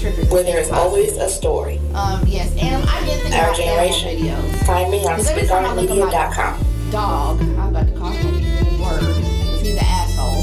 [0.00, 0.28] triggers.
[0.30, 1.78] Where there is always a story.
[1.94, 4.18] Um, yes, and I did think Our about generation.
[4.18, 4.66] videos.
[4.66, 6.90] Find me on Because every time I look at my speakonmedia.com.
[6.90, 10.42] dog, I'm about to call him a word because he's an asshole.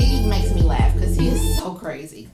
[0.00, 2.28] He makes me laugh because he is so crazy.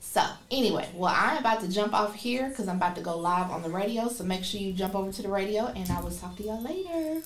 [0.00, 3.50] So, anyway, well, I'm about to jump off here because I'm about to go live
[3.50, 4.08] on the radio.
[4.08, 6.62] So, make sure you jump over to the radio and I will talk to y'all
[6.62, 7.22] later.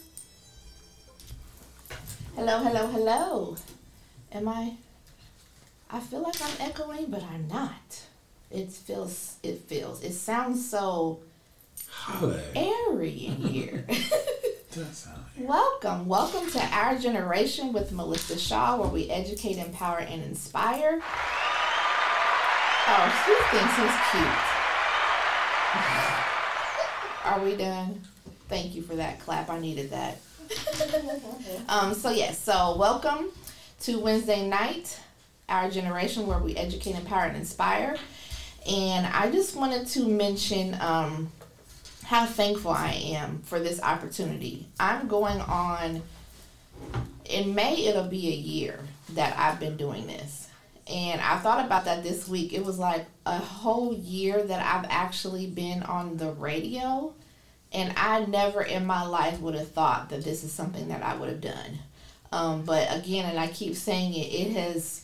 [2.37, 3.57] Hello, hello, hello.
[4.33, 4.75] Am I?
[5.91, 8.03] I feel like I'm echoing, but I'm not.
[8.57, 11.21] It feels, it feels, it sounds so
[11.91, 12.41] Holla.
[12.55, 13.85] airy in here.
[14.73, 20.23] Does sound Welcome, welcome to Our Generation with Melissa Shaw, where we educate, empower, and
[20.23, 21.03] inspire.
[22.89, 24.41] Oh, she thinks he's cute.
[27.27, 28.01] Are we done?
[28.49, 29.51] Thank you for that clap.
[29.51, 30.17] I needed that.
[31.69, 33.27] um, so yes, so welcome
[33.81, 34.99] to Wednesday night,
[35.47, 37.99] Our Generation, where we educate, empower, and inspire.
[38.69, 41.31] And I just wanted to mention um,
[42.05, 44.67] how thankful I am for this opportunity.
[44.81, 46.03] I'm going on,
[47.25, 48.79] in May, it'll be a year
[49.11, 50.49] that I've been doing this.
[50.89, 52.53] And I thought about that this week.
[52.53, 57.13] It was like a whole year that I've actually been on the radio.
[57.73, 61.17] And I never in my life would have thought that this is something that I
[61.17, 61.79] would have done.
[62.33, 65.03] Um, but again, and I keep saying it, it has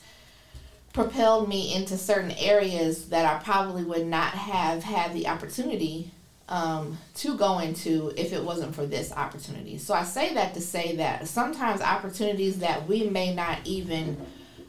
[0.93, 6.11] propelled me into certain areas that I probably would not have had the opportunity
[6.49, 9.79] um, to go into if it wasn't for this opportunity.
[9.79, 14.19] So I say that to say that sometimes opportunities that we may not even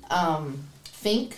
[0.10, 1.36] um, think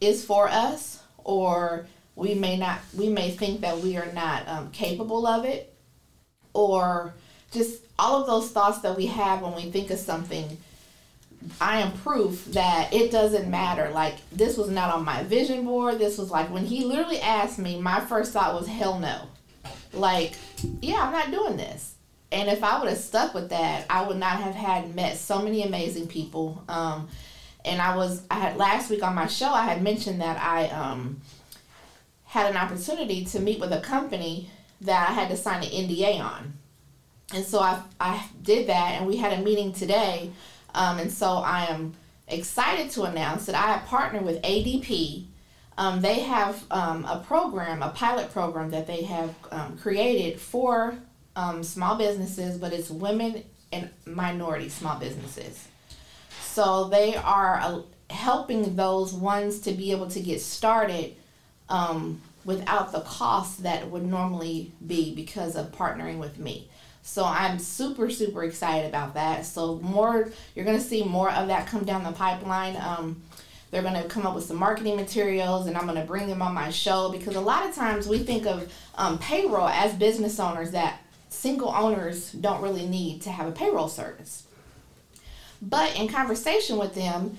[0.00, 4.70] is for us, or we may not, we may think that we are not um,
[4.70, 5.74] capable of it,
[6.52, 7.14] or
[7.50, 10.58] just all of those thoughts that we have when we think of something.
[11.60, 13.90] I am proof that it doesn't matter.
[13.90, 15.98] Like this was not on my vision board.
[15.98, 19.28] This was like when he literally asked me, my first thought was hell no
[19.92, 20.34] like,
[20.80, 21.94] yeah, I'm not doing this.
[22.30, 25.42] And if I would have stuck with that, I would not have had met so
[25.42, 26.64] many amazing people.
[26.68, 27.08] Um,
[27.64, 30.68] and I was, I had last week on my show, I had mentioned that I
[30.68, 31.20] um,
[32.24, 34.50] had an opportunity to meet with a company
[34.80, 36.54] that I had to sign an NDA on.
[37.34, 40.30] And so I, I did that, and we had a meeting today.
[40.74, 41.94] Um, and so I am
[42.28, 45.26] excited to announce that I have partnered with ADP
[45.78, 50.94] um, they have um, a program, a pilot program that they have um, created for
[51.34, 55.66] um, small businesses, but it's women and minority small businesses.
[56.42, 61.16] So they are uh, helping those ones to be able to get started
[61.70, 66.68] um, without the cost that would normally be because of partnering with me.
[67.02, 69.44] So I'm super, super excited about that.
[69.44, 72.76] So more, you're gonna see more of that come down the pipeline.
[72.76, 73.22] Um,
[73.72, 76.42] they're going to come up with some marketing materials and I'm going to bring them
[76.42, 80.38] on my show because a lot of times we think of um, payroll as business
[80.38, 84.44] owners that single owners don't really need to have a payroll service.
[85.62, 87.38] But in conversation with them,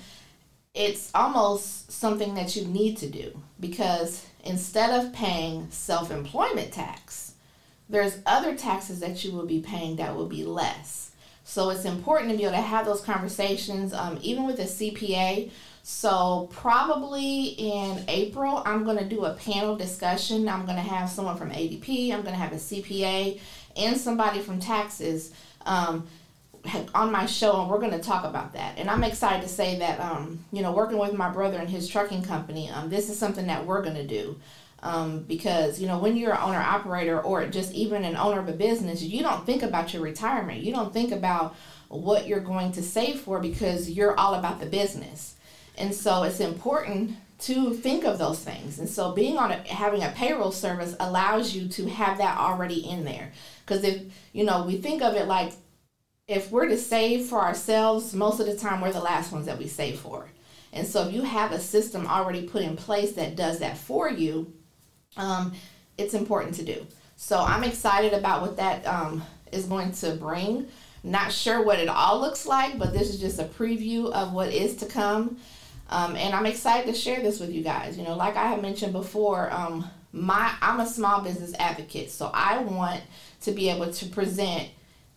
[0.73, 7.22] it's almost something that you need to do because instead of paying self employment tax,
[7.93, 11.11] there's other taxes that you will be paying that will be less.
[11.43, 15.51] So it's important to be able to have those conversations, um, even with a CPA.
[15.83, 20.49] So probably in April, I'm going to do a panel discussion.
[20.49, 22.11] I'm going to have someone from ADP.
[22.11, 23.39] I'm going to have a CPA
[23.75, 25.31] and somebody from taxes
[25.67, 26.07] um,
[26.95, 28.79] on my show, and we're going to talk about that.
[28.79, 31.87] And I'm excited to say that, um, you know, working with my brother and his
[31.87, 34.35] trucking company, um, this is something that we're going to do.
[34.85, 38.49] Um, because you know when you're an owner operator or just even an owner of
[38.49, 41.55] a business you don't think about your retirement you don't think about
[41.87, 45.35] what you're going to save for because you're all about the business
[45.77, 48.79] and so it's important to think of those things.
[48.79, 52.87] And so being on a, having a payroll service allows you to have that already
[52.89, 53.33] in there.
[53.65, 54.01] Because if,
[54.31, 55.51] you know, we think of it like
[56.27, 59.57] if we're to save for ourselves, most of the time we're the last ones that
[59.57, 60.29] we save for.
[60.71, 64.09] And so if you have a system already put in place that does that for
[64.09, 64.53] you,
[65.17, 65.53] um,
[65.97, 66.85] it's important to do.
[67.15, 70.67] So I'm excited about what that um, is going to bring.
[71.03, 74.51] Not sure what it all looks like, but this is just a preview of what
[74.51, 75.37] is to come.
[75.89, 77.97] Um, and I'm excited to share this with you guys.
[77.97, 82.31] You know, like I have mentioned before, um, my I'm a small business advocate, so
[82.33, 83.01] I want
[83.41, 84.69] to be able to present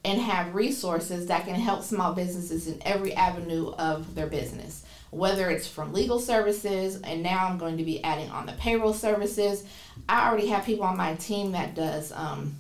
[0.05, 4.85] and have resources that can help small businesses in every avenue of their business.
[5.17, 8.93] Whether it's from legal services, and now I'm going to be adding on the payroll
[8.93, 9.65] services.
[10.09, 12.55] I already have people on my team that does um,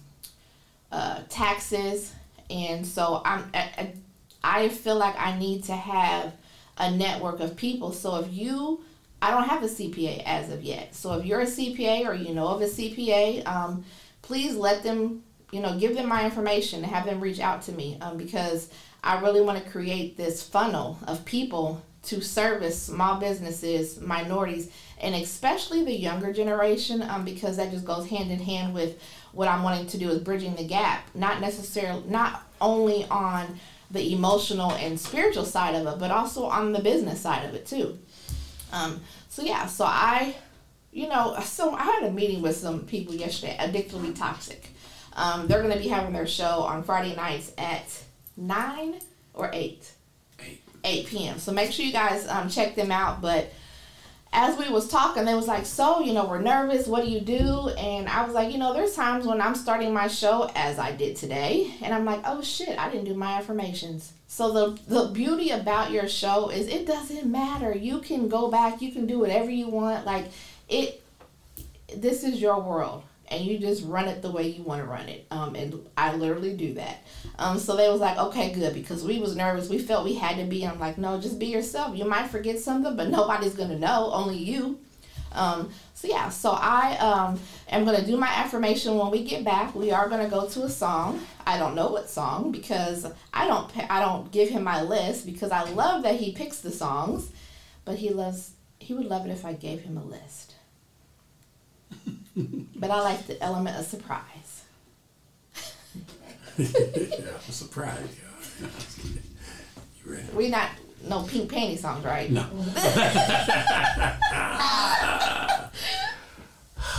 [0.91, 2.12] uh, taxes,
[2.49, 3.93] and so I'm I,
[4.43, 6.32] I feel like I need to have
[6.79, 7.93] a network of people.
[7.93, 8.81] So if you
[9.20, 10.94] I don't have a CPA as of yet.
[10.94, 13.85] So if you're a CPA or you know of a CPA, um,
[14.23, 15.23] please let them,
[15.53, 18.69] you know, give them my information and have them reach out to me um, because
[19.03, 24.70] I really want to create this funnel of people to service small businesses, minorities,
[25.00, 29.00] and especially the younger generation um, because that just goes hand in hand with
[29.32, 33.58] what I'm wanting to do is bridging the gap, not necessarily, not only on
[33.91, 37.67] the emotional and spiritual side of it, but also on the business side of it
[37.67, 37.99] too.
[38.73, 40.35] Um, so yeah, so I,
[40.93, 44.70] you know, so I had a meeting with some people yesterday, Addictively Toxic.
[45.12, 48.03] Um, they're going to be having their show on Friday nights at
[48.37, 48.97] 9
[49.35, 49.93] or 8?
[50.87, 50.97] 8.
[51.00, 51.38] 8 p.m.
[51.38, 53.21] So make sure you guys um, check them out.
[53.21, 53.53] But
[54.33, 56.87] as we was talking, they was like, so, you know, we're nervous.
[56.87, 57.69] What do you do?
[57.71, 60.93] And I was like, you know, there's times when I'm starting my show as I
[60.93, 61.75] did today.
[61.83, 64.12] And I'm like, oh shit, I didn't do my affirmations.
[64.29, 67.73] So the, the beauty about your show is it doesn't matter.
[67.73, 68.81] You can go back.
[68.81, 70.05] You can do whatever you want.
[70.06, 70.27] Like
[70.69, 71.03] it,
[71.94, 75.08] this is your world and you just run it the way you want to run
[75.08, 75.26] it.
[75.31, 77.05] Um, and I literally do that.
[77.38, 79.69] Um, so they was like, okay, good, because we was nervous.
[79.69, 80.67] We felt we had to be.
[80.67, 81.96] I'm like, no, just be yourself.
[81.96, 84.78] You might forget something, but nobody's gonna know, only you.
[85.32, 89.75] Um, so yeah, so I um, am gonna do my affirmation when we get back.
[89.75, 91.20] We are gonna go to a song.
[91.46, 95.50] I don't know what song because I don't I don't give him my list because
[95.50, 97.31] I love that he picks the songs,
[97.84, 100.55] but he loves he would love it if I gave him a list.
[102.77, 104.65] but I like the element of surprise.
[106.59, 108.17] yeah, I'm surprised.
[108.61, 108.69] Yeah.
[110.05, 110.29] You ready?
[110.35, 110.69] We not
[111.09, 112.31] no pink panty songs, right?
[112.31, 112.44] No.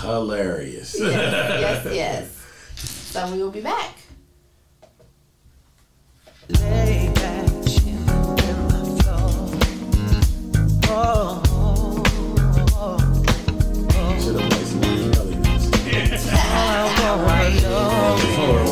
[0.02, 1.00] Hilarious.
[1.00, 2.30] yes, yes, yes.
[2.76, 3.96] So we will be back.
[6.50, 8.06] Lay back, chin in
[8.68, 9.50] the floor.
[10.90, 12.04] Oh, oh,
[12.76, 12.98] oh,
[13.96, 14.20] oh.
[14.20, 14.67] Should
[17.66, 18.67] all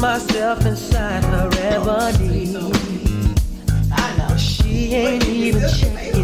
[0.00, 2.48] myself inside her ebony.
[3.92, 4.36] I know.
[4.36, 6.19] She ain't even checking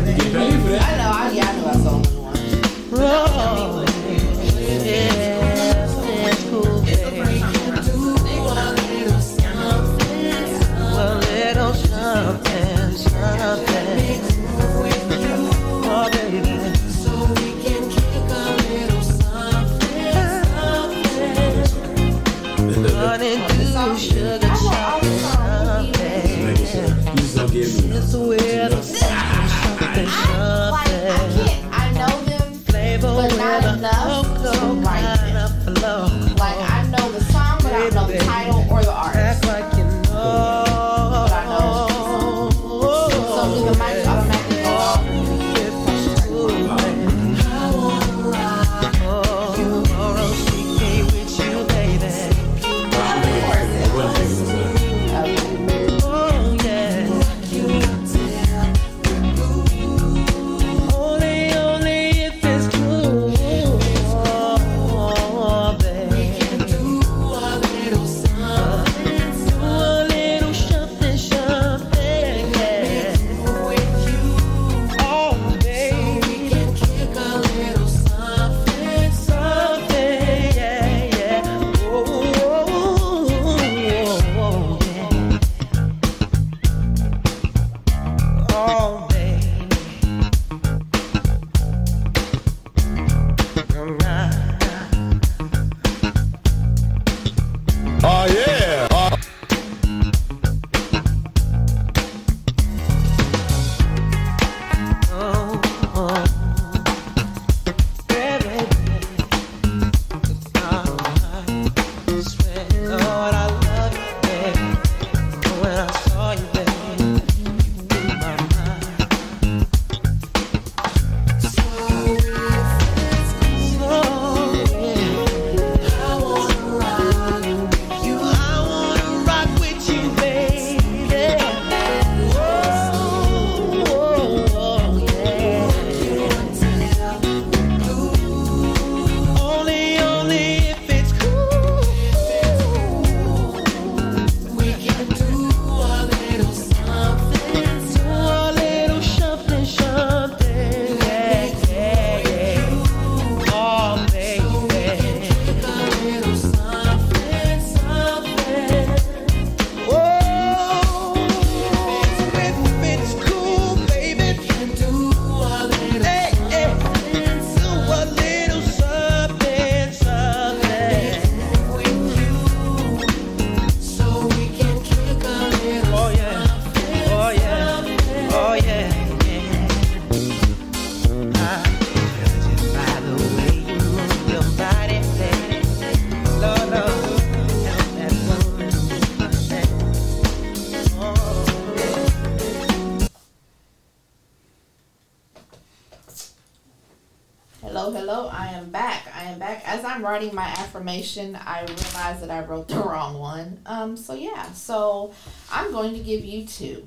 [200.06, 203.60] writing my affirmation, I realized that I wrote the wrong one.
[203.66, 205.12] Um, so yeah, so
[205.50, 206.86] I'm going to give you two.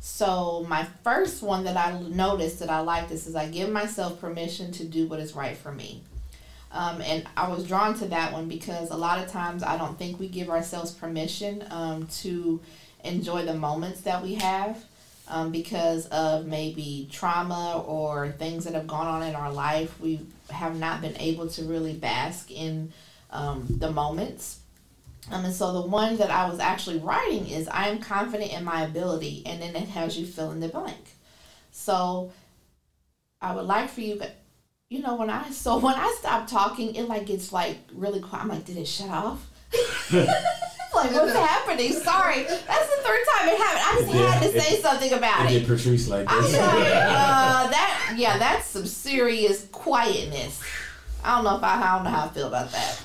[0.00, 4.20] So my first one that I noticed that I like this is I give myself
[4.20, 6.02] permission to do what is right for me.
[6.72, 9.96] Um, and I was drawn to that one because a lot of times I don't
[9.96, 12.60] think we give ourselves permission um, to
[13.04, 14.84] enjoy the moments that we have
[15.28, 19.98] um, because of maybe trauma or things that have gone on in our life.
[20.00, 22.92] We have not been able to really bask in
[23.30, 24.60] um, the moments.
[25.30, 28.64] Um, and so the one that I was actually writing is I am confident in
[28.64, 31.16] my ability, and then it has you fill in the blank.
[31.72, 32.32] So
[33.40, 34.20] I would like for you,
[34.90, 38.42] you know, when I so when I stop talking, it like gets like really quiet.
[38.42, 39.50] I'm like, did it shut off?
[41.12, 41.92] what's happening?
[41.92, 43.82] Sorry, that's the third time it happened.
[43.84, 45.58] I just Yeah, had to it- say something about I it.
[45.60, 46.52] did Patrice like I'm this.
[46.52, 50.60] like, uh, that yeah, that's some serious quietness.
[51.22, 53.02] I don't know if I, I don't know how I feel about that.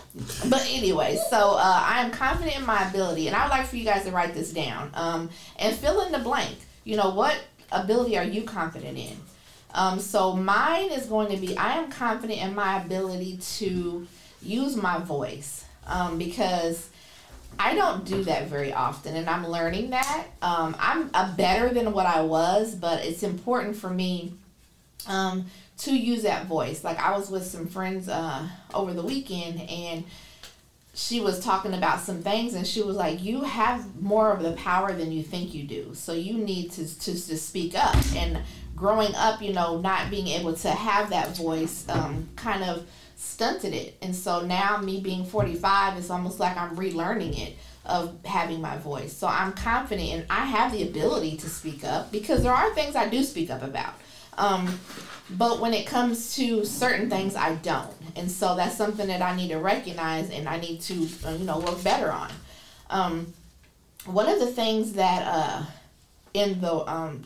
[0.49, 3.77] But anyway, so uh, I am confident in my ability, and I would like for
[3.77, 6.57] you guys to write this down um, and fill in the blank.
[6.83, 7.37] You know, what
[7.71, 9.15] ability are you confident in?
[9.73, 14.05] Um, so mine is going to be I am confident in my ability to
[14.41, 16.89] use my voice um, because
[17.61, 20.27] I don't do that very often, and I'm learning that.
[20.41, 24.33] Um, I'm a better than what I was, but it's important for me
[25.07, 25.45] um,
[25.79, 26.85] to use that voice.
[26.85, 30.05] Like I was with some friends uh, over the weekend, and
[30.93, 34.53] she was talking about some things, and she was like, "You have more of the
[34.53, 38.39] power than you think you do, so you need to to, to speak up." And
[38.73, 42.87] growing up, you know, not being able to have that voice, um, kind of
[43.19, 43.97] stunted it.
[44.01, 48.61] And so now, me being forty five, it's almost like I'm relearning it of having
[48.61, 49.15] my voice.
[49.15, 52.95] So I'm confident, and I have the ability to speak up because there are things
[52.95, 53.93] I do speak up about.
[54.37, 54.79] Um,
[55.31, 57.93] but when it comes to certain things, I don't.
[58.15, 61.45] And so that's something that I need to recognize and I need to, uh, you
[61.45, 62.31] know, work better on.
[62.89, 63.33] Um,
[64.05, 65.63] one of the things that uh,
[66.33, 67.25] in the um,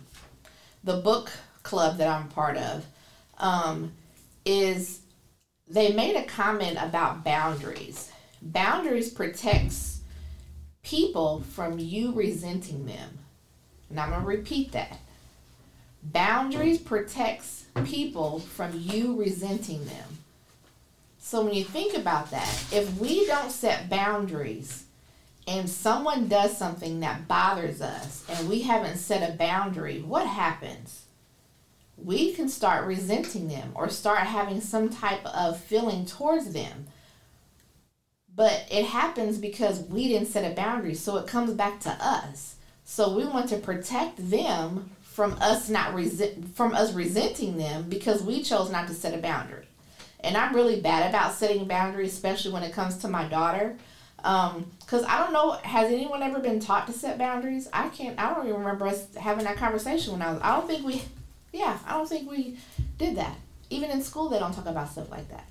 [0.84, 1.32] the book
[1.62, 2.86] club that I'm part of
[3.38, 3.94] um,
[4.44, 5.00] is
[5.68, 8.12] they made a comment about boundaries.
[8.42, 10.02] Boundaries protects
[10.84, 13.20] people from you resenting them.
[13.90, 15.00] And I'm going to repeat that.
[16.04, 20.18] Boundaries protects people from you resenting them.
[21.20, 24.84] So when you think about that, if we don't set boundaries
[25.48, 31.03] and someone does something that bothers us and we haven't set a boundary, what happens?
[31.98, 36.88] We can start resenting them or start having some type of feeling towards them.
[38.36, 42.56] But it happens because we didn't set a boundary, so it comes back to us.
[42.84, 48.24] So we want to protect them from us not resent from us resenting them because
[48.24, 49.66] we chose not to set a boundary.
[50.22, 53.78] And I'm really bad about setting boundaries, especially when it comes to my daughter.
[54.24, 57.68] Um, cause I don't know, has anyone ever been taught to set boundaries?
[57.74, 58.18] I can't.
[58.20, 60.42] I don't even remember us having that conversation when I was.
[60.42, 61.04] I don't think we.
[61.54, 62.58] Yeah, I don't think we
[62.98, 63.38] did that.
[63.70, 65.48] Even in school, they don't talk about stuff like that.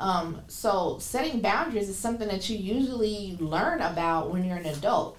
[0.00, 5.18] Um, so setting boundaries is something that you usually learn about when you're an adult.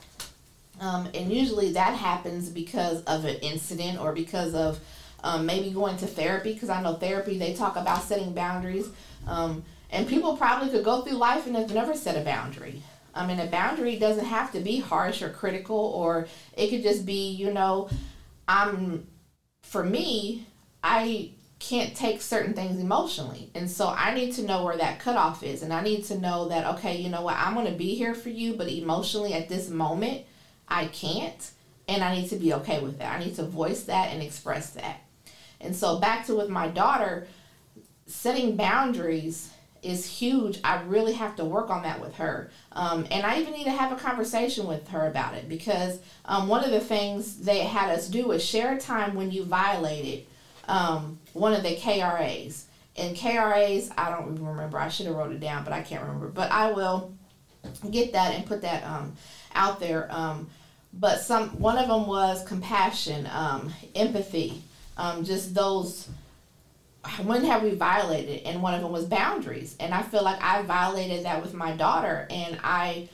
[0.79, 4.79] Um, and usually that happens because of an incident or because of
[5.23, 6.53] um, maybe going to therapy.
[6.53, 8.87] Because I know therapy, they talk about setting boundaries.
[9.27, 12.81] Um, and people probably could go through life and have never set a boundary.
[13.13, 16.27] I mean, a boundary doesn't have to be harsh or critical, or
[16.57, 17.89] it could just be, you know,
[18.47, 19.05] I'm,
[19.73, 20.45] for me,
[20.83, 23.49] I can't take certain things emotionally.
[23.55, 25.63] And so I need to know where that cutoff is.
[25.63, 28.13] And I need to know that, okay, you know what, I'm going to be here
[28.13, 30.25] for you, but emotionally at this moment,
[30.67, 31.49] I can't.
[31.87, 33.19] And I need to be okay with that.
[33.19, 35.01] I need to voice that and express that.
[35.59, 37.27] And so back to with my daughter,
[38.05, 39.51] setting boundaries
[39.83, 40.59] is huge.
[40.63, 42.49] I really have to work on that with her.
[42.71, 46.47] Um, and I even need to have a conversation with her about it because um,
[46.47, 50.25] one of the things they had us do is share a time when you violated
[50.67, 52.63] um, one of the KRAs.
[52.95, 54.77] And KRAs, I don't even remember.
[54.77, 56.27] I should have wrote it down, but I can't remember.
[56.27, 57.13] But I will
[57.89, 59.13] get that and put that um,
[59.55, 60.07] out there.
[60.11, 60.49] Um,
[60.93, 64.61] but some one of them was compassion, um, empathy,
[65.23, 66.07] just those.
[67.23, 68.43] When have we violated?
[68.43, 69.75] And one of them was boundaries.
[69.79, 72.27] And I feel like I violated that with my daughter.
[72.29, 73.09] And I,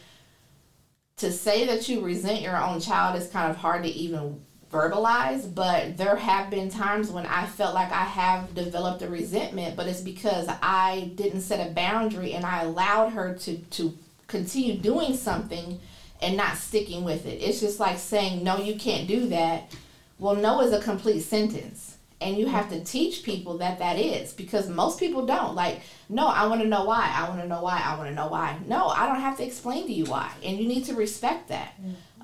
[1.17, 4.39] to say that you resent your own child is kind of hard to even
[4.71, 9.75] verbalize, but there have been times when I felt like I have developed a resentment,
[9.75, 14.77] but it's because I didn't set a boundary and I allowed her to, to continue
[14.77, 15.79] doing something
[16.21, 17.41] and not sticking with it.
[17.41, 19.75] It's just like saying, no, you can't do that.
[20.19, 21.88] Well, no is a complete sentence.
[22.21, 25.55] And you have to teach people that that is because most people don't.
[25.55, 28.15] Like no i want to know why i want to know why i want to
[28.15, 28.57] know why.
[28.67, 31.73] No i don't have to explain to you why and you need to respect that.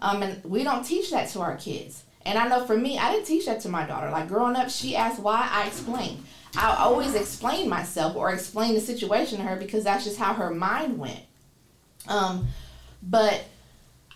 [0.01, 2.03] Um, and we don't teach that to our kids.
[2.25, 4.09] And i know for me i didn't teach that to my daughter.
[4.09, 6.23] Like growing up she asked why i explained.
[6.57, 10.53] I always explain myself or explain the situation to her because that's just how her
[10.53, 11.19] mind went.
[12.07, 12.47] Um,
[13.03, 13.43] but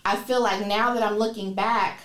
[0.06, 2.00] i feel like now that i'm looking back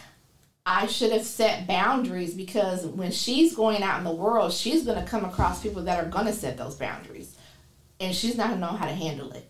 [0.67, 4.99] I should have set boundaries because when she's going out in the world, she's going
[4.99, 7.37] to come across people that are going to set those boundaries.
[8.01, 9.47] And she's not going to know how to handle it.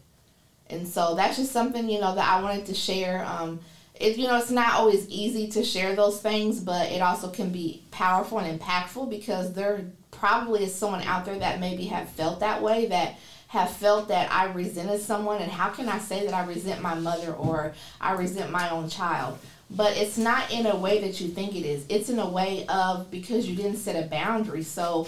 [0.68, 3.25] And so that's just something, you know, that I wanted to share.
[3.25, 3.61] Um,
[3.94, 7.50] it, you know, it's not always easy to share those things, but it also can
[7.50, 12.40] be powerful and impactful because there probably is someone out there that maybe have felt
[12.40, 13.14] that way, that
[13.47, 15.40] have felt that I resented someone.
[15.40, 18.88] And how can I say that I resent my mother or I resent my own
[18.88, 19.38] child?
[19.76, 21.85] But it's not in a way that you think it is.
[21.88, 24.62] It's in a way of because you didn't set a boundary.
[24.62, 25.07] So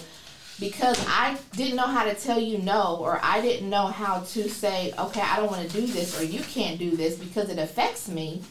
[0.59, 4.49] because I didn't know how to tell you no, or I didn't know how to
[4.49, 7.59] say, okay, I don't want to do this, or you can't do this because it
[7.59, 8.43] affects me,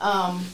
[0.00, 0.44] um,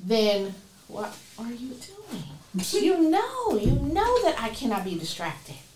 [0.00, 0.54] then
[0.88, 2.24] what are you doing?
[2.82, 5.54] you know, you know that I cannot be distracted.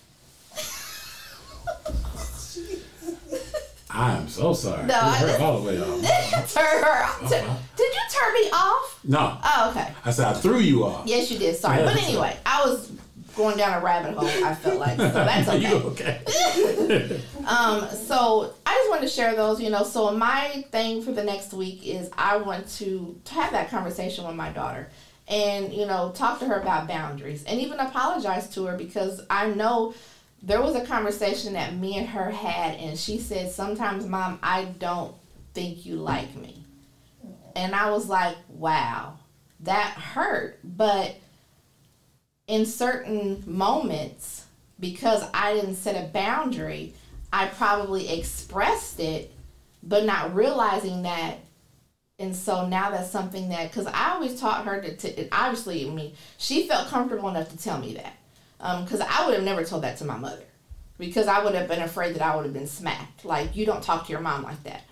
[3.97, 4.87] I am so sorry.
[4.87, 6.53] No, You I hurt just- all the way off.
[6.55, 7.74] turn her off.
[8.15, 9.01] Turn me off?
[9.05, 9.93] No, Oh, okay.
[10.05, 11.07] I said I threw you off.
[11.07, 11.57] Yes, you did.
[11.57, 12.93] Sorry, Yeah, but anyway, I was
[13.37, 14.29] going down a rabbit hole.
[14.45, 15.69] I felt like so that's okay.
[15.69, 17.21] you okay?
[17.45, 19.61] Um, so I just wanted to share those.
[19.61, 23.69] You know, so my thing for the next week is I want to have that
[23.71, 24.89] conversation with my daughter,
[25.29, 29.49] and you know, talk to her about boundaries, and even apologize to her because I
[29.49, 29.95] know
[30.43, 34.65] there was a conversation that me and her had, and she said, "Sometimes, mom, I
[34.65, 35.15] don't
[35.53, 36.64] think you like me,"
[37.55, 39.19] and I was like, "Wow,
[39.61, 41.17] that hurt," but
[42.47, 44.45] in certain moments
[44.81, 46.95] because I didn't set a boundary,
[47.33, 49.33] I probably expressed it,
[49.83, 51.39] but not realizing that.
[52.19, 55.91] And so now that's something that, because I always taught her to, to, obviously, I
[55.91, 58.15] mean, she felt comfortable enough to tell me that.
[58.61, 60.45] Um, because I would have never told that to my mother.
[60.97, 63.25] Because I would have been afraid that I would have been smacked.
[63.25, 64.83] Like, you don't talk to your mom like that.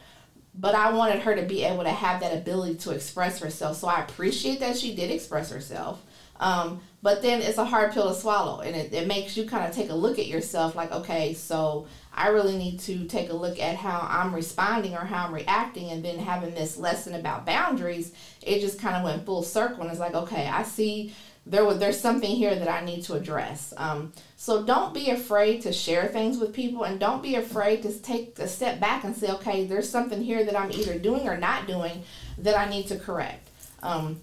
[0.55, 3.79] But I wanted her to be able to have that ability to express herself.
[3.79, 6.03] So I appreciate that she did express herself.
[6.39, 9.69] Um, but then it's a hard pill to swallow and it, it makes you kind
[9.69, 13.35] of take a look at yourself like okay so i really need to take a
[13.35, 17.45] look at how i'm responding or how i'm reacting and then having this lesson about
[17.45, 21.13] boundaries it just kind of went full circle and it's like okay i see
[21.45, 25.61] there was there's something here that i need to address um, so don't be afraid
[25.63, 29.17] to share things with people and don't be afraid to take a step back and
[29.17, 32.03] say okay there's something here that i'm either doing or not doing
[32.39, 33.49] that i need to correct
[33.83, 34.21] um,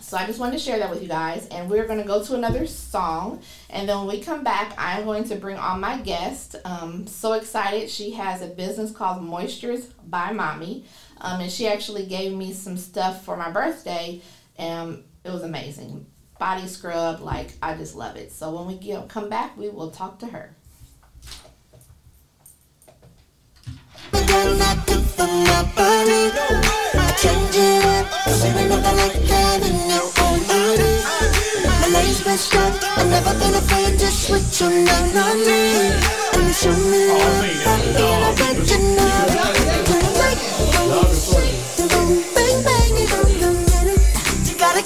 [0.00, 1.46] so I just wanted to share that with you guys.
[1.48, 3.42] And we're going to go to another song.
[3.68, 6.56] And then when we come back, I'm going to bring on my guest.
[6.64, 7.90] Um, so excited.
[7.90, 10.84] She has a business called Moistures by Mommy.
[11.20, 14.22] Um, and she actually gave me some stuff for my birthday.
[14.56, 16.06] And it was amazing.
[16.40, 18.32] Body scrub, like, I just love it.
[18.32, 20.56] So when we get, come back, we will talk to her.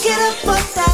[0.05, 0.43] Get up
[0.75, 0.94] that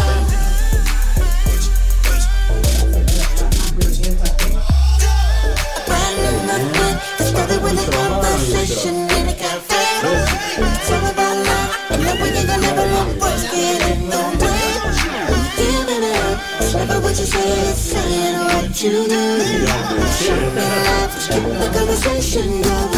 [18.73, 22.90] saying what you love, the conversation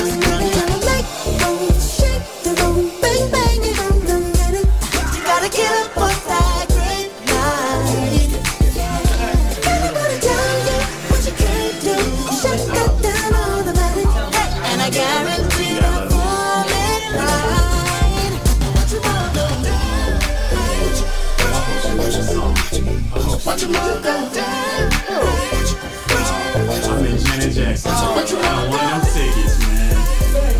[27.95, 29.95] I want them tickets, man.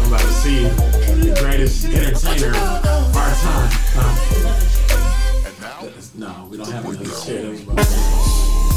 [0.02, 3.70] I'm about to see the greatest entertainer of our time.
[6.16, 8.73] No, we don't have another shit.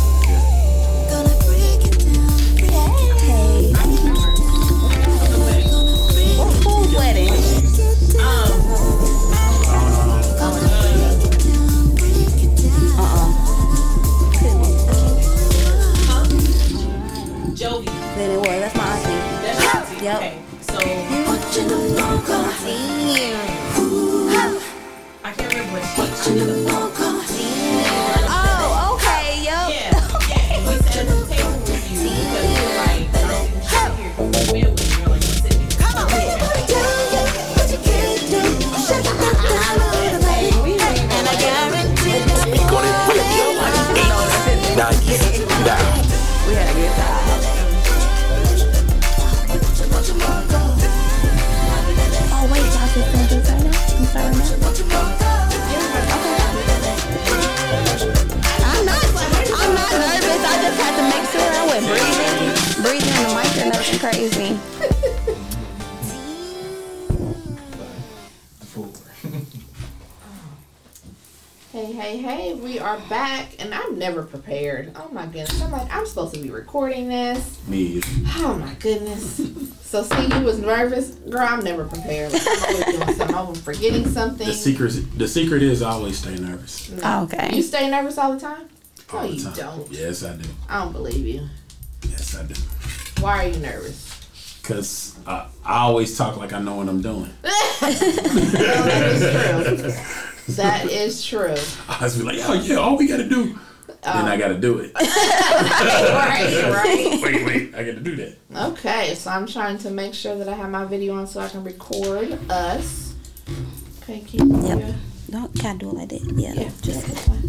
[21.57, 23.45] Watching the phone call, I
[71.96, 74.92] Hey, hey, hey, we are back, and I'm never prepared.
[74.96, 75.62] Oh my goodness.
[75.62, 77.66] I'm like, I'm supposed to be recording this.
[77.66, 78.02] me.
[78.35, 79.40] Oh my goodness.
[79.80, 81.12] So, see, you was nervous.
[81.12, 82.35] Girl, I'm never prepared.
[82.35, 83.35] Like, I'm always doing something.
[83.35, 84.46] I'm forgetting something.
[84.46, 85.18] The secret.
[85.18, 87.56] The secret is I always stay nervous You oh, Okay.
[87.56, 88.68] You stay nervous all the time?
[89.11, 89.54] all no, the you time.
[89.54, 89.90] don't.
[89.90, 90.48] Yes, I do.
[90.68, 91.48] I don't believe you.
[92.11, 92.54] Yes, I do.
[93.22, 94.61] Why are you nervous?
[94.64, 97.30] Cause I, I always talk like I know what I'm doing.
[97.42, 99.02] that
[99.82, 100.22] is true.
[100.50, 101.54] That is true.
[101.88, 103.59] I was be like, oh yeah, all we gotta do.
[103.87, 104.92] then I um, gotta do it.
[106.16, 107.20] Right, right.
[107.22, 108.37] wait, wait, I gotta do that.
[108.54, 111.48] Okay, so I'm trying to make sure that I have my video on so I
[111.48, 113.14] can record us.
[114.02, 114.78] Okay, keep Yep.
[114.78, 114.92] yeah.
[115.30, 116.22] Don't can't do it like that.
[116.37, 116.52] Yeah.
[116.54, 117.42] Yeah, just this one.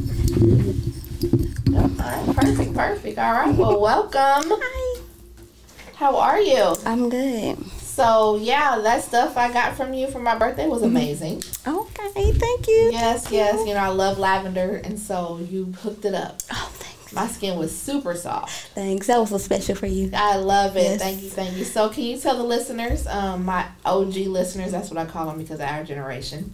[1.72, 3.18] Yep, all right, perfect, perfect.
[3.20, 4.52] All right, well, welcome.
[4.52, 5.02] Hi.
[5.96, 6.76] How are you?
[6.86, 7.58] I'm good.
[7.98, 11.42] So, yeah, that stuff I got from you for my birthday was amazing.
[11.66, 12.32] Okay.
[12.32, 12.90] Thank you.
[12.92, 16.40] Yes, yes, you know, I love lavender, and so you hooked it up.
[16.52, 17.12] Oh, thanks.
[17.14, 18.68] My skin was super soft.
[18.76, 19.08] Thanks.
[19.08, 20.12] That was so special for you.
[20.14, 20.84] I love it.
[20.84, 21.02] Yes.
[21.02, 21.64] Thank you, thank you.
[21.64, 25.40] So, can you tell the listeners, um, my OG listeners, that's what I call them
[25.40, 26.54] because of our generation.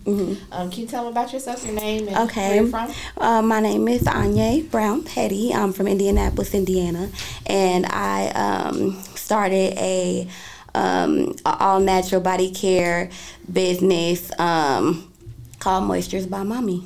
[0.53, 2.47] Um, can you tell them about yourself, your name, and Okay.
[2.51, 2.93] where you're from?
[3.17, 5.53] Uh, my name is Anyae Brown Petty.
[5.53, 7.09] I'm from Indianapolis, Indiana,
[7.45, 10.29] and I um, started a,
[10.75, 13.09] um, all natural body care
[13.51, 15.11] business um,
[15.59, 16.83] called Moistures by Mommy.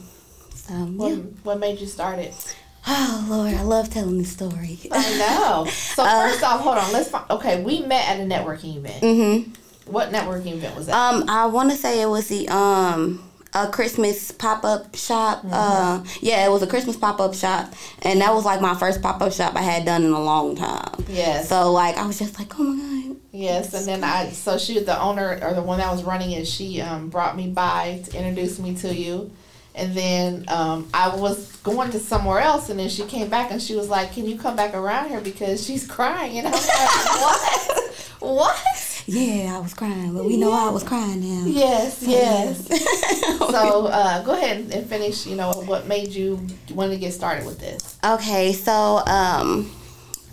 [0.54, 1.16] So What, yeah.
[1.44, 2.56] what made you start it?
[2.90, 4.80] Oh Lord, I love telling this story.
[4.92, 5.66] I know.
[5.70, 6.94] So first off, hold on.
[6.94, 7.10] Let's.
[7.10, 9.04] Find, okay, we met at a networking event.
[9.04, 9.92] Mm-hmm.
[9.92, 10.96] What networking event was that?
[10.96, 13.24] Um, I want to say it was the um
[13.54, 15.42] a Christmas pop up shop.
[15.50, 17.74] Uh, yeah, it was a Christmas pop up shop,
[18.04, 20.56] and that was like my first pop up shop I had done in a long
[20.56, 21.04] time.
[21.10, 21.50] yes.
[21.50, 23.07] So like I was just like, oh my god.
[23.38, 26.48] Yes, and then I so she the owner or the one that was running it,
[26.48, 29.32] she um brought me by to introduce me to you.
[29.76, 33.62] And then um, I was going to somewhere else, and then she came back and
[33.62, 36.62] she was like, "Can you come back around here because she's crying?" And I'm like,
[37.22, 37.94] "What?
[38.20, 41.46] what?" Yeah, I was crying, but we know I was crying now.
[41.46, 42.68] Yes, yes.
[43.38, 45.28] so uh, go ahead and finish.
[45.28, 48.00] You know what made you want to get started with this?
[48.04, 49.72] Okay, so um,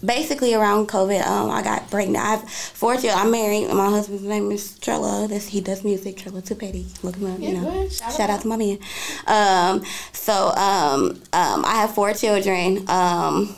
[0.05, 2.25] basically around COVID, um, I got pregnant.
[2.25, 3.14] I have four children.
[3.17, 3.69] I'm married.
[3.69, 5.29] My husband's name is Trello.
[5.29, 6.17] This he does music.
[6.17, 6.87] Trello Tupetti.
[7.03, 7.38] Look him up.
[7.38, 7.88] Yeah, you know.
[7.88, 8.31] Shout Shout out.
[8.31, 8.79] out to my man.
[9.27, 12.88] Um, so um, um, I have four children.
[12.88, 13.55] Um,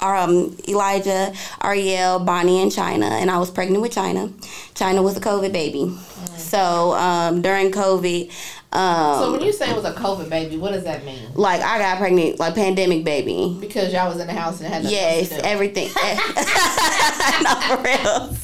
[0.00, 1.32] um, Elijah,
[1.62, 4.30] Ariel, Bonnie, and China, and I was pregnant with China.
[4.74, 5.94] China was a COVID baby.
[6.36, 8.30] So um, during COVID,
[8.72, 11.20] um, So when you say it was a COVID baby, what does that mean?
[11.34, 13.56] like I got pregnant, like pandemic baby.
[13.60, 15.88] Because y'all was in the house and had nothing Yes, everything.
[17.42, 18.36] no, for real.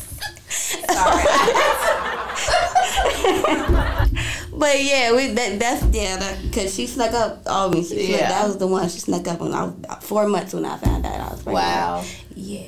[4.65, 7.83] but yeah, we that that's yeah, that, cause she snuck up on me.
[7.83, 8.29] She snuck, Yeah.
[8.31, 9.53] that was the one she snuck up on.
[9.53, 9.75] I was
[10.05, 11.55] four months when I found out I was pregnant.
[11.67, 12.05] Wow.
[12.35, 12.63] Yeah.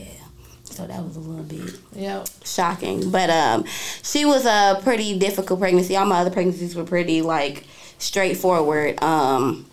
[0.65, 2.29] So that was a little bit Yep.
[2.45, 3.65] shocking, but um,
[4.03, 5.97] she was a pretty difficult pregnancy.
[5.97, 7.65] All my other pregnancies were pretty like
[7.99, 9.03] straightforward.
[9.03, 9.65] Um,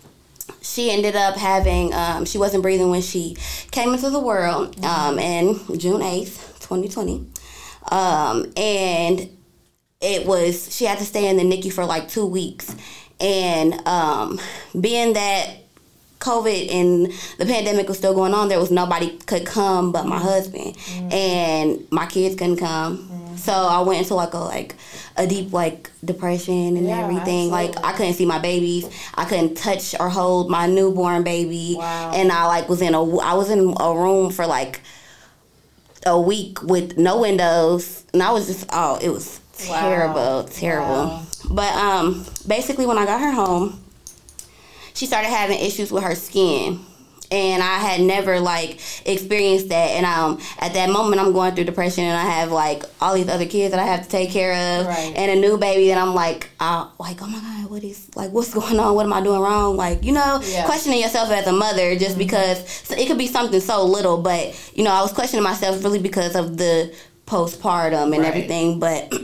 [0.62, 3.36] she ended up having um, she wasn't breathing when she
[3.70, 7.26] came into the world um, in June eighth, twenty twenty,
[7.92, 9.28] um, and
[10.04, 12.74] it was she had to stay in the NICU for like two weeks,
[13.20, 14.38] and um,
[14.78, 15.56] being that
[16.20, 20.18] COVID and the pandemic was still going on, there was nobody could come but my
[20.18, 20.76] husband,
[21.10, 23.10] and my kids couldn't come.
[23.36, 24.74] So I went into like a like
[25.16, 27.50] a deep like depression and Yeah, everything.
[27.50, 28.88] Like I couldn't see my babies.
[29.14, 31.76] I couldn't touch or hold my newborn baby.
[31.78, 32.12] Wow.
[32.14, 34.80] And I like was in a I was in a room for like
[36.06, 39.40] a week with no windows, and I was just oh, it was.
[39.58, 40.88] Terrible, terrible.
[41.08, 41.22] Wow.
[41.50, 43.80] But um, basically, when I got her home,
[44.94, 46.80] she started having issues with her skin.
[47.30, 51.64] And I had never like experienced that, and um, at that moment I'm going through
[51.64, 54.52] depression, and I have like all these other kids that I have to take care
[54.80, 55.12] of, Right.
[55.16, 58.30] and a new baby that I'm like, uh, like oh my god, what is like
[58.30, 58.94] what's going on?
[58.94, 59.76] What am I doing wrong?
[59.76, 60.58] Like you know, Yeah.
[60.58, 60.66] Mm-hmm.
[60.66, 64.84] questioning yourself as a mother just because it could be something so little, but you
[64.84, 66.94] know I was questioning myself really because of the
[67.26, 68.24] postpartum and Right.
[68.26, 69.12] everything, but.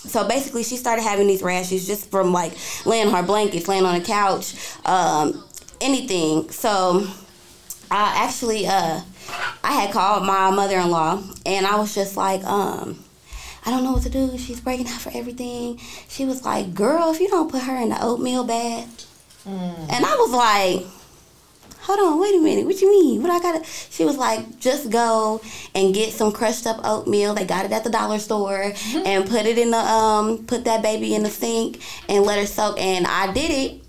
[0.00, 2.52] So basically, she started having these rashes just from like
[2.84, 5.44] laying on her blankets, laying on the couch, um,
[5.80, 6.50] anything.
[6.50, 7.06] So
[7.92, 9.02] I actually, uh,
[9.62, 13.04] I had called my mother-in-law, and I was just like, um,
[13.64, 14.36] I don't know what to do.
[14.36, 15.78] She's breaking out for everything.
[16.08, 19.06] She was like, "Girl, if you don't put her in the oatmeal bath,"
[19.46, 20.86] and I was like.
[21.90, 22.66] Hold on, wait a minute.
[22.66, 23.20] What you mean?
[23.20, 23.64] What I gotta?
[23.66, 25.40] She was like, just go
[25.74, 27.34] and get some crushed up oatmeal.
[27.34, 28.72] They got it at the dollar store,
[29.04, 32.46] and put it in the um, put that baby in the sink and let her
[32.46, 32.80] soak.
[32.80, 33.80] And I did it,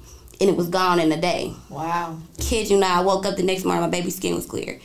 [0.41, 2.17] and it was gone in a day Wow.
[2.39, 4.79] kid you not, I woke up the next morning, my baby's skin was clear.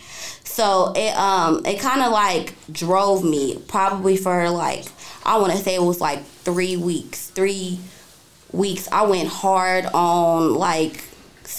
[0.45, 4.85] So it um it kind of like drove me probably for like
[5.25, 7.79] I want to say it was like three weeks, three
[8.53, 8.89] weeks.
[8.93, 11.03] I went hard on like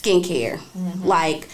[0.02, 0.60] skincare,
[1.04, 1.48] like.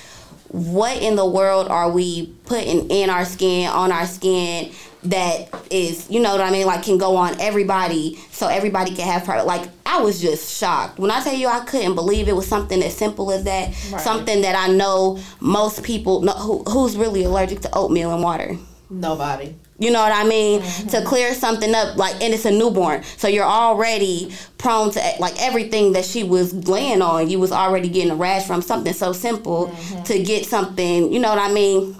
[0.49, 4.71] What in the world are we putting in our skin, on our skin,
[5.05, 9.07] that is, you know what I mean, like can go on everybody, so everybody can
[9.07, 9.47] have product.
[9.47, 12.83] Like I was just shocked when I tell you I couldn't believe it was something
[12.83, 13.69] as simple as that.
[13.91, 13.99] Right.
[13.99, 18.55] Something that I know most people know who, who's really allergic to oatmeal and water.
[18.91, 19.55] Nobody.
[19.83, 20.61] You know what I mean?
[20.61, 21.05] To mm-hmm.
[21.05, 25.91] clear something up, like, and it's a newborn, so you're already prone to like everything
[25.93, 27.29] that she was laying on.
[27.29, 30.03] You was already getting a rash from something so simple mm-hmm.
[30.03, 31.11] to get something.
[31.11, 31.97] You know what I mean?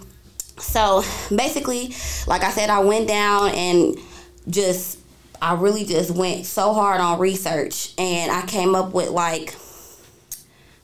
[0.57, 1.03] So
[1.35, 1.93] basically,
[2.25, 3.97] like I said, I went down and
[4.49, 4.99] just
[5.41, 9.55] I really just went so hard on research, and I came up with like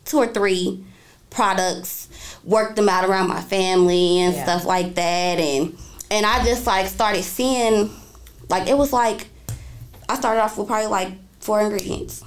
[0.03, 0.83] two or three
[1.29, 2.09] products,
[2.43, 4.43] worked them out around my family and Yeah.
[4.43, 5.77] stuff like that, and
[6.11, 7.89] and I just like started seeing,
[8.49, 9.27] like it was like,
[10.07, 12.23] I started off with probably like four ingredients.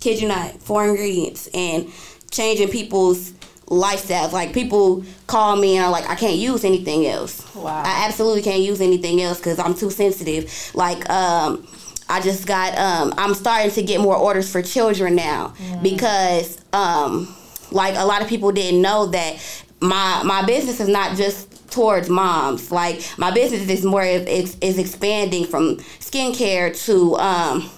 [0.00, 1.88] Kid you not, four ingredients, and
[2.30, 3.32] changing people's
[3.66, 4.32] lifestyles.
[4.32, 7.54] Like people call me and are like, I can't use anything else.
[7.54, 7.82] Wow.
[7.84, 10.70] I absolutely can't use anything else because I'm too sensitive.
[10.74, 11.66] Like um,
[12.08, 17.34] I just got um, I'm starting to get more orders for children now because um,
[17.70, 19.38] like a lot of people didn't know that
[19.80, 22.70] my my business is not just towards moms.
[22.70, 27.70] Like my business is more is, is expanding from skincare to um,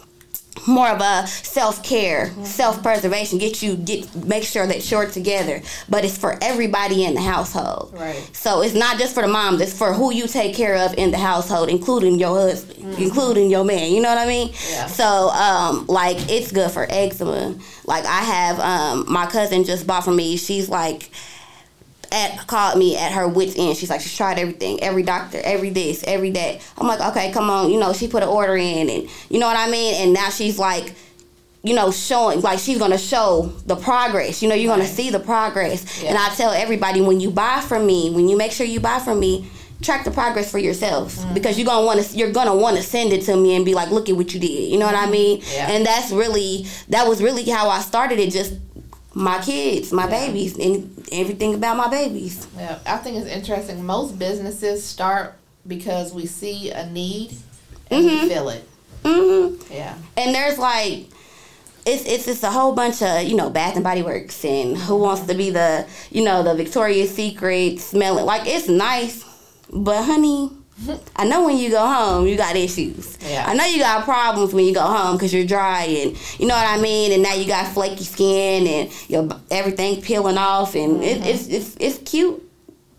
[0.66, 3.38] more of a self care, self preservation.
[3.38, 7.92] Get you get make sure that you're together, but it's for everybody in the household.
[7.94, 8.30] Right.
[8.32, 11.10] So it's not just for the moms; it's for who you take care of in
[11.10, 13.90] the household, including your husband, including your man.
[13.92, 14.48] You know what I mean?
[14.70, 14.86] Yeah.
[14.86, 17.56] So um, like it's good for eczema.
[17.86, 20.36] Like I have um, my cousin just bought for me.
[20.36, 21.10] She's like
[22.12, 23.76] at called me at her wits end.
[23.76, 26.60] She's like, she's tried everything, every doctor, every this, every that.
[26.78, 29.46] I'm like, okay, come on, you know, she put an order in, and you know
[29.46, 29.94] what I mean.
[29.94, 30.94] And now she's like,
[31.64, 34.42] you know, showing like she's gonna show the progress.
[34.42, 36.02] You know, you're gonna see the progress.
[36.02, 36.10] Yeah.
[36.10, 38.98] And I tell everybody when you buy from me, when you make sure you buy
[38.98, 39.48] from me.
[39.80, 41.34] Track the progress for yourself Mm-hmm.
[41.34, 42.16] because you're gonna want to.
[42.16, 44.38] You're gonna want to send it to me and be like, "Look at what you
[44.38, 45.40] did." You know what I mean?
[45.40, 45.54] Mm-hmm.
[45.56, 45.70] Yeah.
[45.72, 48.30] And that's really that was really how I started it.
[48.30, 48.54] Just
[49.14, 50.26] my kids, my Yeah.
[50.26, 52.46] babies, and everything about my babies.
[52.56, 53.84] Yeah, I think it's interesting.
[53.84, 55.34] Most businesses start
[55.66, 57.36] because we see a need
[57.90, 58.66] and we feel it.
[59.04, 59.94] hmm Yeah.
[60.16, 61.06] And there's like,
[61.84, 64.96] it's it's it's a whole bunch of you know Bath and Body Works and who
[64.96, 69.24] wants to be the you know the Victoria's Secret smelling like it's nice,
[69.70, 70.50] but honey.
[71.16, 73.16] I know when you go home, you got issues.
[73.20, 73.44] Yeah.
[73.46, 76.54] I know you got problems when you go home because you're dry and you know
[76.54, 77.12] what I mean.
[77.12, 81.76] And now you got flaky skin and your everything peeling off, and it, it's it's
[81.78, 82.42] it's cute,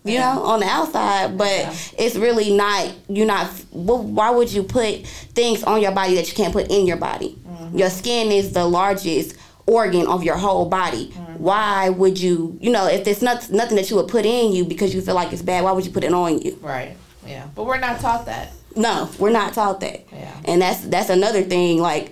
[0.06, 0.34] you Yeah.
[0.36, 1.74] know, on the outside, but Yeah.
[1.98, 2.92] it's really not.
[3.10, 3.48] You're not.
[3.72, 6.98] wh- Why would you put things on your body that you can't put in your
[6.98, 7.38] body?
[7.48, 7.78] Mm-hmm.
[7.78, 11.08] Your skin is the largest organ of your whole body.
[11.14, 11.34] Mm-hmm.
[11.44, 12.58] Why would you?
[12.62, 15.16] You know, if it's not nothing that you would put in you because you feel
[15.16, 16.58] like it's bad, why would you put it on you?
[16.62, 16.96] Right.
[17.26, 17.48] Yeah.
[17.56, 18.52] But we're not taught that.
[18.76, 20.06] No, we're not taught that.
[20.12, 20.36] Yeah.
[20.46, 21.80] And that's that's another thing.
[21.80, 22.12] Like,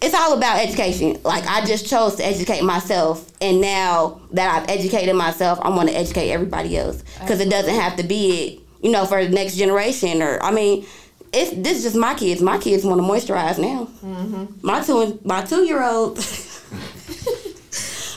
[0.00, 1.18] it's all about education.
[1.22, 5.88] Like, I just chose to educate myself, and now that I've educated myself, I want
[5.88, 8.60] to educate everybody else because it doesn't have to be it.
[8.82, 10.86] You know, for the next generation, or I mean,
[11.32, 12.40] it's this is just my kids.
[12.40, 13.88] My kids want to moisturize now.
[14.04, 14.66] Mm-hmm.
[14.66, 16.18] My two my two year old.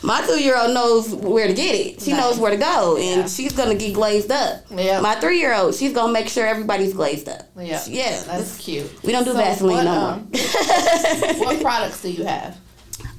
[0.02, 2.02] My two year old knows where to get it.
[2.02, 2.22] She Nice.
[2.22, 3.28] knows where to go, and Yeah.
[3.28, 4.62] she's gonna get glazed up.
[4.74, 5.02] Yeah.
[5.02, 7.42] My three year old, she's gonna make sure everybody's glazed up.
[7.58, 8.22] Yeah, yeah.
[8.26, 8.90] that's cute.
[9.04, 10.28] We don't do So Vaseline what, no um,
[11.40, 12.58] what products do you have?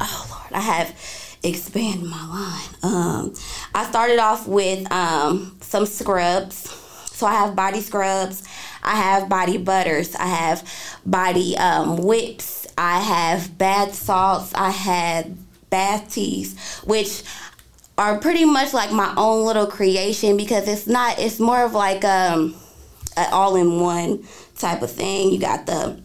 [0.01, 0.95] oh Lord, I have
[1.43, 2.69] expanded my line.
[2.95, 3.35] Um,
[3.75, 6.69] I started off with um, some scrubs.
[7.13, 8.43] So I have body scrubs.
[8.83, 10.15] I have body butters.
[10.17, 10.63] I have
[11.05, 12.67] body um, whips.
[12.79, 14.55] I have bath salts.
[14.55, 15.27] I have
[15.71, 17.23] bath teas, which
[17.97, 21.19] are pretty much like my own little creation because it's not.
[21.19, 22.55] It's more of like um,
[23.17, 24.27] an all-in-one
[24.59, 25.31] type of thing.
[25.31, 26.01] You got the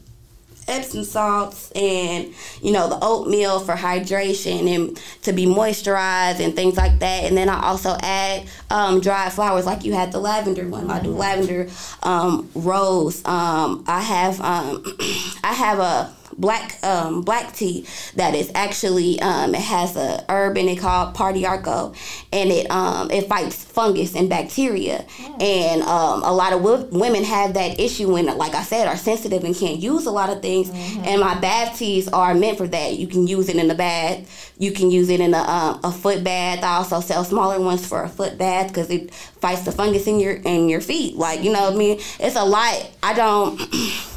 [0.67, 6.75] Epsom salts and you know the oatmeal for hydration and to be moisturized and things
[6.75, 7.23] like that.
[7.25, 10.89] And then I also add um, dried flowers like you had the lavender one.
[10.89, 11.69] I do lavender,
[12.03, 13.23] um, rose.
[13.25, 14.83] Um, I have um,
[15.43, 20.57] I have a black um, black tea that is actually um, it has a herb
[20.57, 21.93] in it called pau d'arco,
[22.31, 25.05] and it um, it fights fungus and bacteria.
[25.39, 28.97] And um, a lot of wo- women have that issue when, like I said, are
[28.97, 30.69] sensitive and can't use a lot of things.
[30.69, 32.93] And my bath teas are meant for that.
[32.93, 34.53] You can use it in the bath.
[34.57, 36.63] You can use it in a, um, a foot bath.
[36.63, 40.19] I also sell smaller ones for a foot bath because it fights the fungus in
[40.19, 41.15] your in your feet.
[41.15, 42.89] Like you know, what I mean, it's a lot.
[43.03, 43.61] I don't.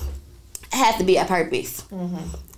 [0.79, 1.85] has to be a purpose.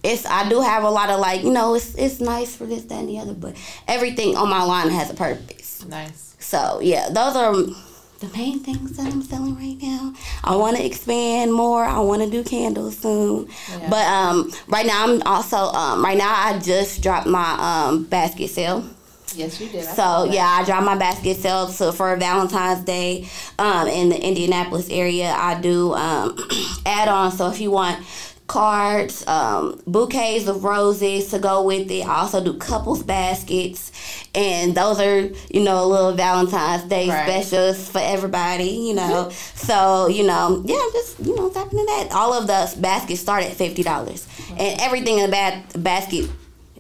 [0.02, 2.84] It's I do have a lot of like you know it's it's nice for this
[2.84, 3.54] that and the other, but
[3.86, 5.84] everything on my line has a purpose.
[5.86, 6.36] Nice.
[6.38, 10.14] So yeah, those are the main things that I'm selling right now.
[10.44, 11.84] I want to expand more.
[11.84, 13.88] I want to do candles soon, Yeah.
[13.90, 17.56] but um right now I'm also um right now I just dropped my
[17.88, 18.84] um basket sale.
[19.34, 19.86] Yes, you did.
[19.86, 24.20] I So yeah, I dropped my basket sale to, for Valentine's Day um, in the
[24.20, 25.30] Indianapolis area.
[25.36, 26.36] I do um,
[26.86, 27.38] add-ons.
[27.38, 28.04] So if you want
[28.48, 33.92] cards, um, bouquets of roses to go with it, I also do couples baskets,
[34.34, 37.22] and those are you know a little Valentine's Day Right.
[37.22, 38.64] specials for everybody.
[38.88, 42.08] You know, so you know yeah, just you know tapping into that.
[42.12, 44.26] All of the baskets start at fifty dollars,
[44.58, 46.28] and everything in the ba- basket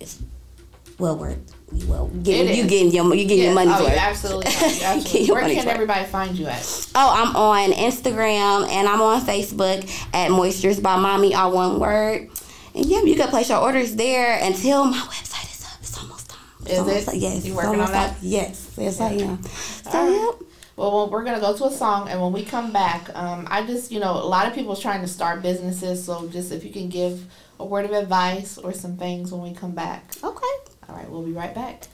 [0.00, 0.20] is
[0.98, 1.38] well worth.
[1.86, 3.46] Well, getting, you getting your you getting Yes.
[3.46, 3.92] your money's oh, worth.
[3.92, 4.46] you absolutely.
[4.46, 4.50] are.
[4.50, 5.32] You Get absolutely.
[5.34, 6.90] Where can everybody find you at?
[6.96, 12.28] Oh, I'm on Instagram and I'm on Facebook at Moistures by Mommy, all one word.
[12.74, 15.78] And yeah, you can place your orders there until my website is up.
[15.80, 16.40] It's almost time.
[16.62, 17.08] It's Is almost it?
[17.08, 17.14] Up.
[17.16, 17.46] Yes.
[17.46, 18.10] You working on that?
[18.10, 18.16] up.
[18.20, 19.42] Yes, yes, I am.
[19.44, 20.10] So right.
[20.10, 20.48] yep.
[20.76, 23.64] Well, well, we're gonna go to a song, and when we come back, um, I
[23.66, 26.70] just you know a lot of people trying to start businesses, so just if you
[26.72, 27.26] can give
[27.60, 30.14] a word of advice or some things when we come back.
[30.24, 30.69] Okay.
[30.90, 31.86] All right, we'll be right back.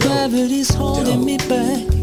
[0.00, 1.96] Gravity's holding me back.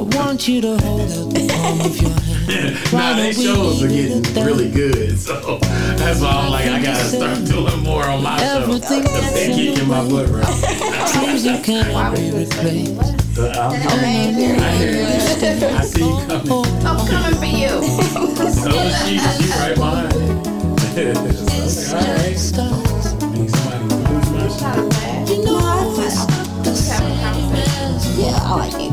[0.00, 2.92] I want you to hold out the palm of your hand.
[2.92, 7.44] nah, they shows are getting really good, so that's why I'm like, I gotta start
[7.44, 8.62] doing more on my show.
[8.62, 11.08] Everything Cause kicking my butt right.
[11.08, 13.19] seems you can't be replaced.
[13.40, 15.66] But I'm I hear you.
[15.78, 16.86] I see you coming.
[16.86, 17.82] I'm coming for you.
[18.52, 20.12] So is she, she right behind.
[20.92, 22.36] So, all right.
[23.32, 25.28] Make somebody lose my shit.
[25.30, 26.26] You know this
[28.18, 28.92] Yeah, I like it.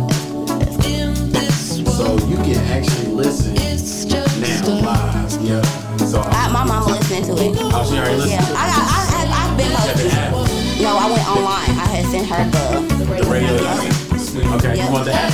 [0.86, 2.22] in this world.
[2.22, 5.42] So you can actually listen It's just now live.
[5.42, 5.62] Yeah.
[6.06, 7.58] So I, my mama listening to it.
[7.60, 8.88] oh, she already listened Yeah, to I got.
[8.88, 10.84] I, I, I've been posting.
[10.84, 11.72] No, I went online.
[11.72, 12.96] I had sent her the.
[12.96, 13.97] the radio.
[14.46, 15.32] Okay, you want the app?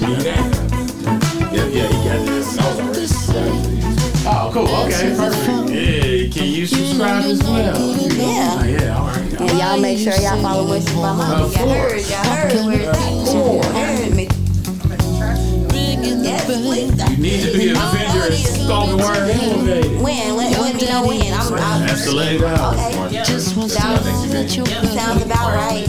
[0.00, 0.42] Need that?
[1.52, 2.58] Yeah, yeah, he got this.
[4.26, 4.68] Oh, cool.
[4.86, 5.70] Okay, perfect.
[5.70, 7.60] Yeah, can you subscribe as well?
[7.60, 8.58] Yeah.
[8.58, 9.40] Oh, yeah, all right.
[9.40, 11.44] And y'all make sure y'all follow Moistures by Mommy.
[11.44, 11.90] Of Y'all heard.
[11.90, 12.10] course.
[12.10, 12.52] Y'all heard.
[12.66, 12.98] Where's that?
[13.34, 14.28] Y'all heard me.
[16.24, 16.90] Yes, please.
[17.10, 20.02] You need to be a vendor at spoken word.
[20.02, 20.36] When?
[20.36, 21.32] Let, let me know when.
[21.32, 22.74] I'm, I'm That's the lay down.
[22.74, 23.22] okay.
[23.24, 25.84] just wants Sounds, let you sounds about right.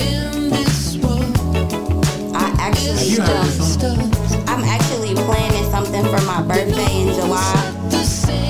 [0.00, 1.36] in this world.
[2.34, 3.66] I actually, You heard this song?
[4.10, 4.48] Stars.
[4.48, 7.78] I'm actually planning something for my birthday in July.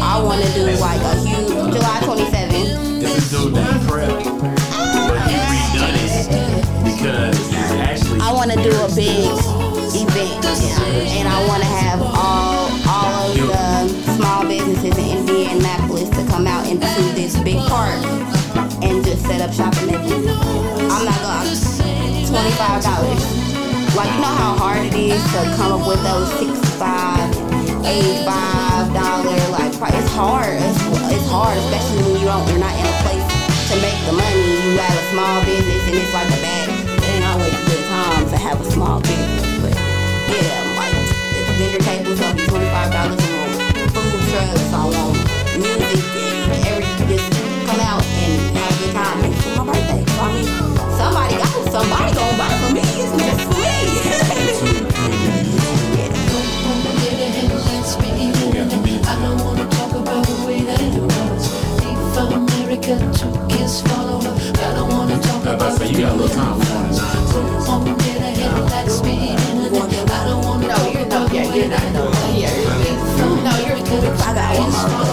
[0.05, 3.01] I want to do like a huge July 27th.
[3.01, 7.32] This is dude that prep, but he redone it because it's actually.
[8.23, 9.27] I want to do a big
[9.99, 16.25] event, and I want to have all all of the small businesses in Indianapolis to
[16.31, 16.87] come out into
[17.19, 17.99] this big park
[18.79, 20.31] and just set up shop and everything.
[20.87, 21.51] I'm not gonna
[22.31, 23.19] twenty five dollars.
[23.99, 27.27] Like you know how hard it is to come up with those 65
[27.85, 30.63] 85 dollar like it's hard.
[30.63, 30.79] It's,
[31.11, 33.27] it's hard, especially when you don't, you're not in a place
[33.67, 34.47] to make the money.
[34.63, 36.52] You have a small business, and it's like a bad.
[38.43, 40.91] Have a small business, but yeah, like
[41.47, 43.55] the vendor tables will be twenty five dollars on
[43.95, 45.15] food trucks, on
[45.63, 46.03] music,
[46.51, 47.31] and every just
[47.71, 49.23] come out and have a good time.
[49.23, 50.51] And it's my birthday, so I mean,
[50.99, 52.83] somebody got somebody gonna buy for me.
[52.83, 53.71] It's just for me.
[59.07, 61.47] I don't wanna talk about the way that it was.
[61.79, 66.17] If America took his follower, I don't wanna talk I about say you got a
[66.17, 66.59] little time.
[66.59, 68.12] We going
[71.55, 71.81] you're not.
[71.93, 73.43] the you're not.
[73.45, 74.03] that No, you're good.
[74.03, 75.12] No, you're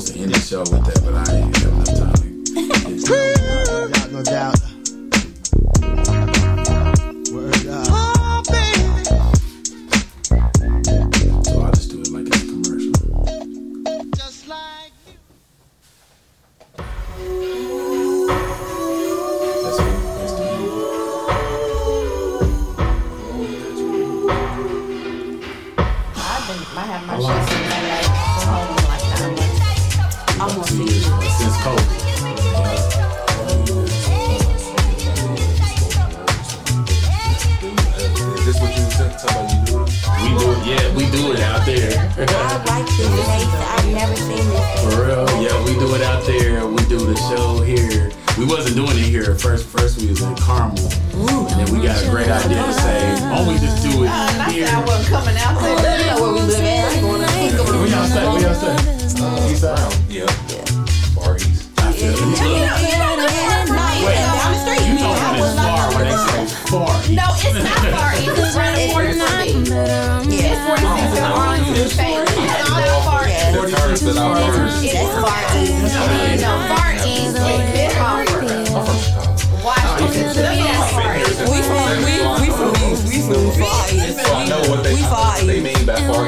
[0.00, 2.44] supposed to end the show with that, but I ain't have enough time.
[2.44, 4.12] to get to it.
[4.12, 4.60] No doubt.
[7.32, 7.86] Word up.
[7.90, 9.04] Oh, baby.
[11.44, 12.92] So I'll just do it like it's a commercial.
[14.16, 14.92] Just like
[19.62, 19.84] That's it.
[20.16, 20.70] That's the end.
[26.16, 29.49] I've been, I have my shit in my life for home in like nine months.
[30.40, 32.00] Since COVID.
[40.16, 41.92] We do it, yeah, we do it out there.
[42.16, 43.52] I like this place.
[43.52, 44.80] I've never seen this.
[44.80, 46.66] For real, yeah, we do it out there.
[46.66, 48.10] We do the show here.
[48.38, 49.66] We wasn't doing it here at first.
[49.66, 53.46] First we was in Carmel, and then we got a great idea to say, don't
[53.46, 54.10] we just do it
[54.50, 54.68] here?
[54.68, 56.00] I wasn't coming out there.
[56.00, 56.88] You know where we live at.
[56.88, 58.99] I ain't going to
[59.30, 59.38] Where y'all stay?
[59.38, 59.50] Where y'all stay?
[59.50, 59.94] East side.
[60.08, 60.26] Yeah.
[61.14, 61.70] Far East.
[61.78, 62.20] I feel it.
[62.20, 62.46] No,
[62.90, 64.82] down the street.
[64.86, 66.90] You know when it's far when they say far.
[67.10, 68.10] No, it's not far.
[68.14, 69.70] It's right at 46.
[70.30, 71.88] It's 46 in Arlington.
[71.88, 72.18] State.
[72.20, 73.22] It's not far.
[73.28, 73.52] Yeah.
[73.52, 74.82] The terms that I learned.
[74.82, 75.94] That's far east.
[76.40, 78.50] No, far east is Mid Hartford.
[78.50, 79.36] I'm from Chicago.
[79.62, 80.34] Washington.
[80.34, 81.38] To me, that's far east.
[81.50, 82.79] We from
[83.30, 83.62] we we from
[83.94, 84.18] east.
[84.18, 84.26] We from far.
[84.26, 86.26] So I know what they, We far they mean by far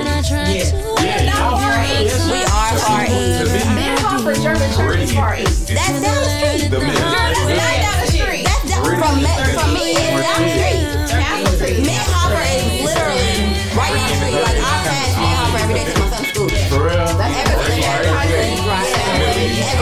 [0.54, 0.74] East.
[1.02, 2.30] Yeah, Not far east.
[2.30, 3.50] We are far east.
[3.74, 5.66] Mid Hartford German Church is far east.
[5.68, 6.70] That's down the street.
[6.70, 6.94] The middle.
[6.94, 8.44] It's not down the street.
[8.46, 9.98] That's down from me, from me.
[9.98, 11.82] It's down the street.
[11.82, 14.38] Castle Hopper is literally right down the street.
[14.38, 16.48] Like I pass Mid Hopper every day to my son's school.
[16.70, 17.02] For real?
[17.18, 17.82] That's everything.
[17.82, 18.62] Everything.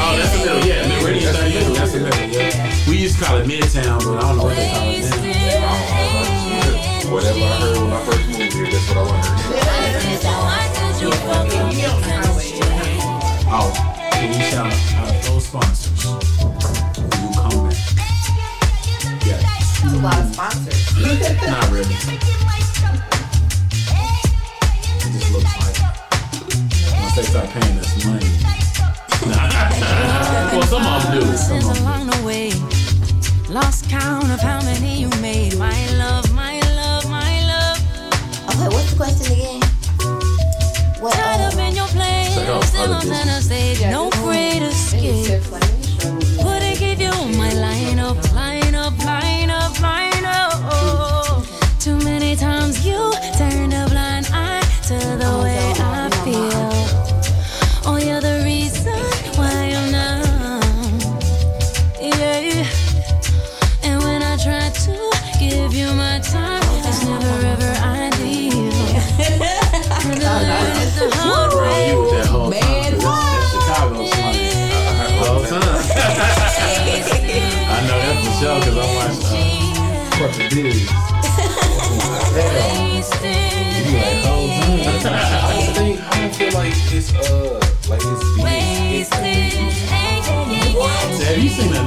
[0.00, 0.64] Oh, that's the middle.
[0.64, 1.74] Yeah, Meridian 30.
[1.76, 2.32] That's the middle.
[2.32, 2.88] Yeah.
[2.88, 5.10] We used to call it Midtown, but I don't know what they call it
[5.60, 6.49] now.
[7.10, 9.26] Whatever I heard when I first moved here, that's what I learned.
[13.52, 13.72] Oh,
[14.12, 16.06] can you shout out those sponsors?
[16.06, 17.74] When you come back.
[19.26, 19.42] Yeah,
[19.90, 20.78] A lot of sponsors.
[21.50, 21.98] not really.
[24.94, 25.78] It just looks like
[27.02, 28.30] once they start paying us money.
[30.54, 31.36] well, some of them do.
[31.36, 31.80] Some of them do.
[31.82, 32.52] along the way.
[33.52, 35.49] Lost count of how many you made.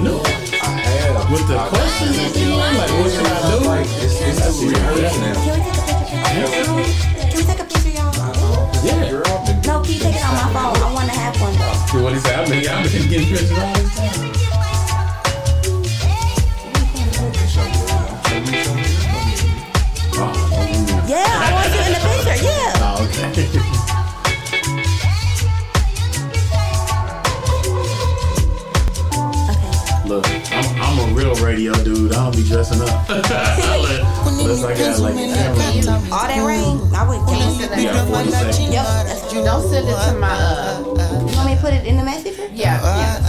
[0.03, 0.59] You that new?
[0.59, 1.31] I have.
[1.31, 3.65] With the I- questions and shit, like what should I do?
[3.65, 4.79] Like, it's, it's, That's See, I
[5.21, 5.33] now.
[5.43, 6.99] Can we take a picture?
[7.23, 8.13] Can we take a picture, y'all?
[8.83, 9.09] Yeah.
[9.09, 10.83] Girl, I've been No, can you take it on my phone?
[10.83, 11.53] I want to have one.
[11.87, 12.39] See what he said?
[12.39, 14.42] I've been, I've been getting pictures all this time.
[31.53, 32.11] Radio dude.
[32.13, 32.89] I don't be dressing up.
[33.09, 35.93] Unless I got like camera.
[36.09, 37.21] All that rain, I would.
[37.29, 38.59] Can You got 40 seconds.
[38.73, 38.85] Yep.
[39.05, 39.43] That's true.
[39.43, 40.81] Don't send it to my uh.
[40.81, 42.49] You want me to put it in the messenger?
[42.53, 43.21] Yeah, yeah.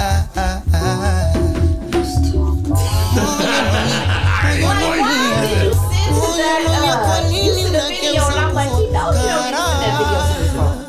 [4.64, 6.96] Why did you send that?
[7.04, 10.20] Uh, you sent a video, and I'm like, he knows you don't send that video
[10.24, 10.80] to his phone.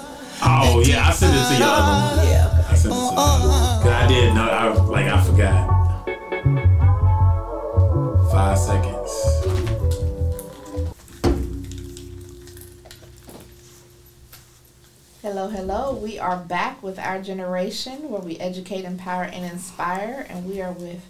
[0.42, 2.16] Oh yeah, I sent it to y'all.
[2.24, 2.70] Yeah.
[2.70, 3.84] I sent it to y'all.
[3.84, 4.48] Cause I did know.
[4.48, 5.85] I like I forgot.
[8.66, 9.12] Five seconds.
[15.22, 15.94] Hello, hello.
[15.94, 20.72] We are back with our generation where we educate, empower, and inspire, and we are
[20.72, 21.06] with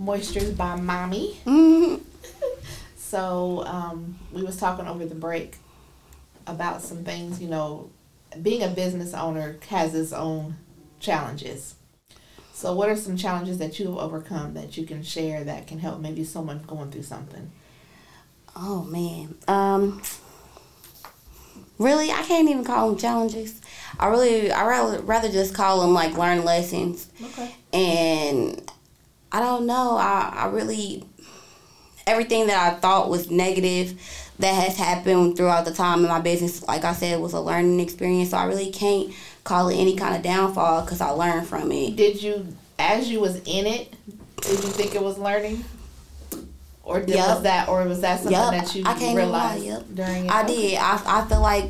[0.00, 1.38] Moistures by Mommy.
[1.44, 1.96] Mm-hmm.
[2.96, 5.56] So um, we was talking over the break
[6.46, 7.42] about some things.
[7.42, 7.90] You know,
[8.40, 10.54] being a business owner has its own
[11.00, 11.74] challenges.
[12.60, 15.78] So, what are some challenges that you have overcome that you can share that can
[15.78, 17.50] help maybe someone going through something?
[18.54, 19.34] Oh man.
[19.48, 20.02] Um.
[21.78, 23.62] Really, I can't even call them challenges.
[23.98, 27.08] I really, I rather rather just call them like learn lessons.
[27.24, 27.54] Okay.
[27.72, 28.70] And
[29.32, 29.96] I don't know.
[29.96, 31.06] I I really
[32.06, 33.98] everything that I thought was negative
[34.38, 37.80] that has happened throughout the time in my business, like I said, was a learning
[37.80, 38.32] experience.
[38.32, 39.14] So I really can't
[39.50, 41.96] call it any kind of downfall because I learned from it.
[41.96, 42.46] Did you,
[42.78, 43.92] as you was in it,
[44.36, 45.64] did you think it was learning?
[46.84, 47.34] Or did, Yup.
[47.34, 48.52] was that, or was that something Yup.
[48.52, 49.94] that you I can't lie, realized yup.
[49.94, 50.30] during it?
[50.30, 50.78] I did.
[50.78, 51.64] I, I feel like,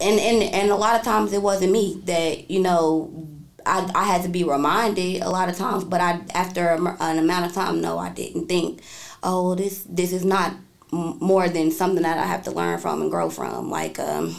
[0.00, 3.28] and, and and a lot of times it wasn't me that you know,
[3.64, 5.84] I I had to be reminded a lot of times.
[5.84, 8.82] But I after a an amount of time, no, I didn't think,
[9.22, 10.52] oh, this this is not
[10.92, 13.70] m- more than something that I have to learn from and grow from.
[13.70, 14.36] Like um,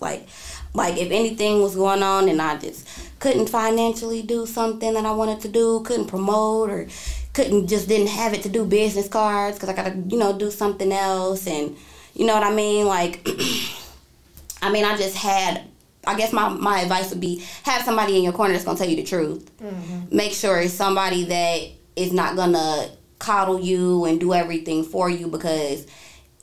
[0.00, 0.28] like
[0.76, 2.86] like if anything was going on and I just
[3.18, 6.86] couldn't financially do something that I wanted to do, couldn't promote or
[7.32, 10.50] couldn't just didn't have it to do business cards because I gotta you know do
[10.50, 11.76] something else and
[12.14, 13.26] you know what I mean like
[14.62, 15.62] I mean I just had
[16.06, 18.88] I guess my, my advice would be have somebody in your corner that's gonna tell
[18.88, 19.50] you the truth.
[19.58, 20.16] Mm-hmm.
[20.16, 21.62] Make sure it's somebody that
[21.96, 25.86] is not gonna coddle you and do everything for you because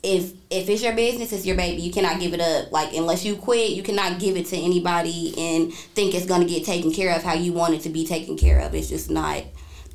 [0.04, 1.80] if if it's your business, it's your baby.
[1.80, 2.70] You cannot give it up.
[2.70, 6.64] Like unless you quit, you cannot give it to anybody and think it's gonna get
[6.64, 8.74] taken care of how you want it to be taken care of.
[8.74, 9.42] It's just not.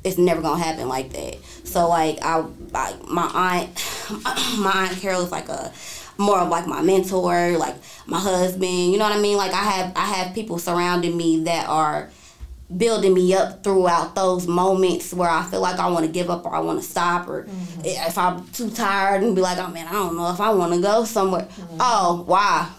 [0.02, 1.36] It's never gonna happen like that.
[1.64, 4.18] So like I like my aunt,
[4.58, 5.72] my aunt Carol is like a
[6.18, 8.92] more of like my mentor, like my husband.
[8.92, 9.36] You know what I mean?
[9.36, 12.10] Like I have I have people surrounding me that are
[12.76, 16.44] building me up throughout those moments where I feel like I want to give up
[16.44, 17.80] or I want to stop or mm-hmm.
[17.84, 20.74] if I'm too tired and be like, oh man, I don't know if I want
[20.74, 21.42] to go somewhere.
[21.42, 21.76] Mm-hmm.
[21.80, 22.70] Oh, why?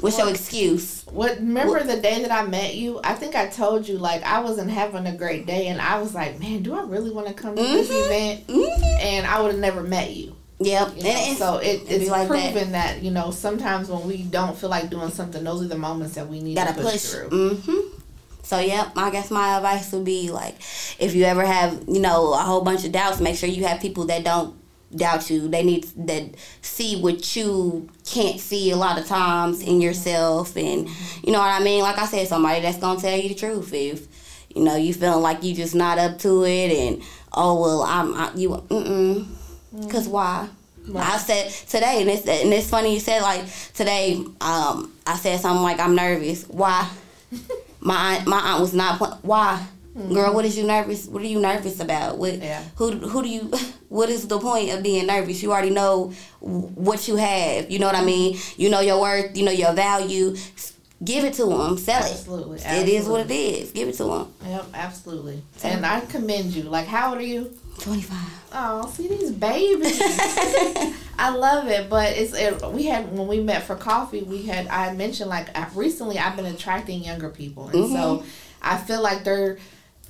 [0.00, 1.04] What's your excuse?
[1.06, 3.00] What remember the day that I met you?
[3.02, 6.14] I think I told you like I wasn't having a great day, and I was
[6.14, 8.50] like, man, do I really want to come to this mm-hmm.
[8.50, 9.00] event?
[9.00, 10.36] And I would have never met you.
[10.58, 10.96] Yep.
[10.96, 12.52] You know, And it's- so it, it's like that.
[12.52, 13.02] proven that.
[13.02, 16.28] you know sometimes when we don't feel like doing something, those are the moments that
[16.28, 17.10] we need gotta to push, push.
[17.10, 17.28] through.
[17.28, 17.95] Mm-hmm.
[18.46, 20.54] So yep, I guess my advice would be like,
[21.00, 23.80] if you ever have you know a whole bunch of doubts, make sure you have
[23.80, 24.56] people that don't
[24.94, 25.48] doubt you.
[25.48, 30.88] They need that see what you can't see a lot of times in yourself, and
[31.24, 31.82] you know what I mean.
[31.82, 33.74] Like I said, somebody that's gonna tell you the truth.
[33.74, 34.06] If
[34.54, 38.14] you know you feeling like you just not up to it, and oh well, I'm
[38.14, 39.26] I, you mm
[39.74, 40.48] mm, cause why?
[40.94, 43.44] I said today, and it's and it's funny you said like
[43.74, 44.24] today.
[44.40, 46.44] Um, I said something like I'm nervous.
[46.44, 46.88] Why?
[47.86, 48.98] my aunt, my aunt was not.
[48.98, 49.64] pl- Why?
[49.96, 50.12] Mm-hmm.
[50.12, 51.06] Girl, what is you nervous?
[51.06, 52.18] What are you nervous about?
[52.18, 52.34] What?
[52.34, 52.62] Yeah.
[52.76, 52.90] Who?
[52.92, 53.52] Who do you?
[53.88, 55.40] What is the point of being nervous?
[55.44, 56.08] You already know
[56.40, 57.70] what you have.
[57.70, 58.06] You know what I mm-hmm.
[58.06, 58.38] mean.
[58.56, 59.36] You know your worth.
[59.36, 60.36] You know your value.
[61.04, 61.78] Give it to them.
[61.78, 62.10] Sell it.
[62.10, 63.70] Absolutely, It is what it is.
[63.70, 64.34] Give it to them.
[64.44, 65.40] Yep, absolutely.
[65.62, 66.64] And I commend you.
[66.64, 67.56] Like, how old are you?
[67.78, 68.45] Twenty five.
[68.58, 70.00] Oh, see these babies.
[71.18, 74.22] I love it, but it's it, we had when we met for coffee.
[74.22, 78.24] We had I mentioned like I've recently I've been attracting younger people, and so
[78.62, 79.58] I feel like they're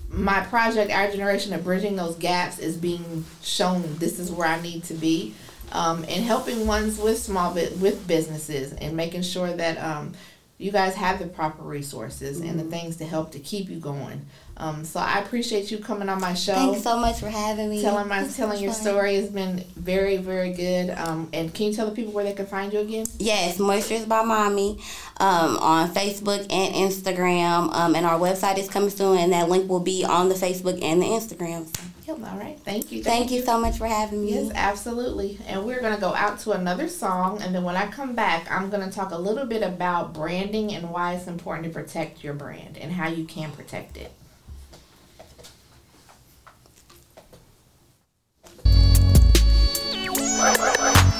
[0.09, 3.83] my project, our generation of bridging those gaps is being shown.
[3.97, 5.35] This is where I need to be,
[5.73, 10.13] um, and helping ones with small bit with businesses and making sure that um,
[10.59, 14.25] you guys have the proper resources and the things to help to keep you going.
[14.59, 16.55] Um, so I appreciate you coming on my show.
[16.55, 17.83] Thanks so much for having me.
[17.83, 18.83] Telling my so telling your fun.
[18.83, 20.91] story has been very very good.
[20.91, 23.07] Um, and can you tell the people where they can find you again?
[23.19, 24.79] Yes, Moistures by Mommy
[25.19, 27.73] um, on Facebook and Instagram.
[27.75, 30.83] Um, and our website is coming soon, and that link will be on the Facebook
[30.83, 31.67] and the Instagram.
[31.77, 32.19] So, Yep.
[32.21, 32.59] All right.
[32.61, 33.03] Thank you.
[33.03, 34.35] thank you so much for having me.
[34.35, 35.41] Yes, absolutely.
[35.49, 37.43] And we're going to go out to another song.
[37.43, 40.73] And then when I come back, I'm going to talk a little bit about branding
[40.73, 44.13] and why it's important to protect your brand and how you can protect it.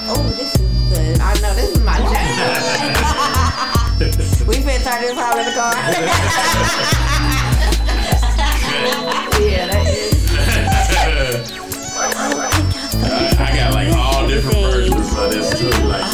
[0.09, 0.61] Oh, this is
[0.93, 1.21] good.
[1.21, 2.13] I know this is my jam.
[4.47, 5.75] we finna turn this out in the car.
[9.43, 10.27] yeah, that is.
[13.39, 15.71] I got like all different versions of this too.
[15.87, 16.07] Like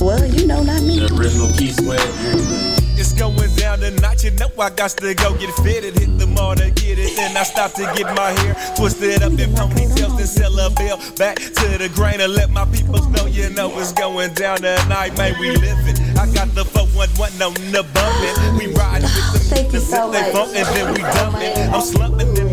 [0.00, 0.98] well, you know, not me.
[1.00, 2.81] the original Keith Sweat.
[3.12, 5.98] It's going down tonight, you know I got to go get fitted.
[5.98, 9.32] Hit the mall to get it, then I stop to get my hair twisted up
[9.32, 10.96] in ponytails and sell a bill.
[11.16, 15.14] Back to the grain and let my people know, you know it's going down tonight,
[15.18, 15.38] man.
[15.38, 16.00] We living.
[16.16, 18.56] I got the 411 on the bumpin'.
[18.56, 21.68] We riding with the Thank you so they bumpin', then we dumpin'.
[21.68, 22.51] I'm slumping in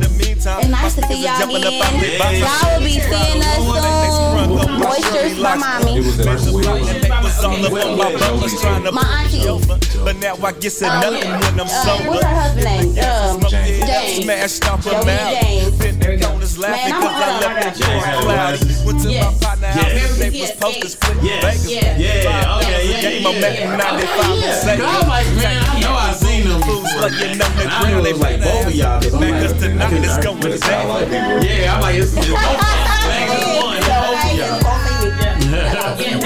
[0.50, 0.62] the meantime.
[0.62, 2.42] And nice to see y'all jumping up out again.
[2.42, 4.20] Y'all will be seeing us soon.
[4.80, 5.98] Moistures by Mommy.
[5.98, 6.66] It was at Bitches Wheels.
[6.68, 9.48] lying, they was all up on my bumpers trying to My auntie.
[9.48, 9.78] over.
[10.04, 12.10] But now I guess enough when I'm Uh, sober.
[12.10, 13.04] what's her husband name?
[13.04, 14.24] Um, James.
[14.24, 15.42] Smashed off a Joey mouth.
[15.42, 15.78] James.
[15.78, 17.76] Been the corners laughing Man, cause I'm I on left that.
[17.76, 18.60] the joint cloudy.
[18.86, 19.44] Went to my Yes.
[19.44, 20.12] partner house Yes.
[20.12, 20.92] and they was Yes, posters yes.
[20.94, 21.44] split Yes.
[21.44, 21.70] Vegas.
[21.70, 21.98] Yeah.
[22.00, 23.76] Yeah, Five okay, dollars a yeah, game, yeah, I'm at yeah.
[23.76, 25.69] 95 and Yeah.
[26.70, 27.02] Fools before.
[27.02, 28.74] like you know the And I ground, knew they it was like better both of
[28.74, 29.02] have y'all.
[29.02, 31.42] 'cause I'm Man, like, cause tonight I going It sound like down.
[31.44, 33.10] Yeah, I'm like, it's, it's both of y'all.
[33.10, 33.30] Like,
[33.64, 33.80] one.
[33.80, 34.60] Both of y'all.
[36.00, 36.20] Yeah,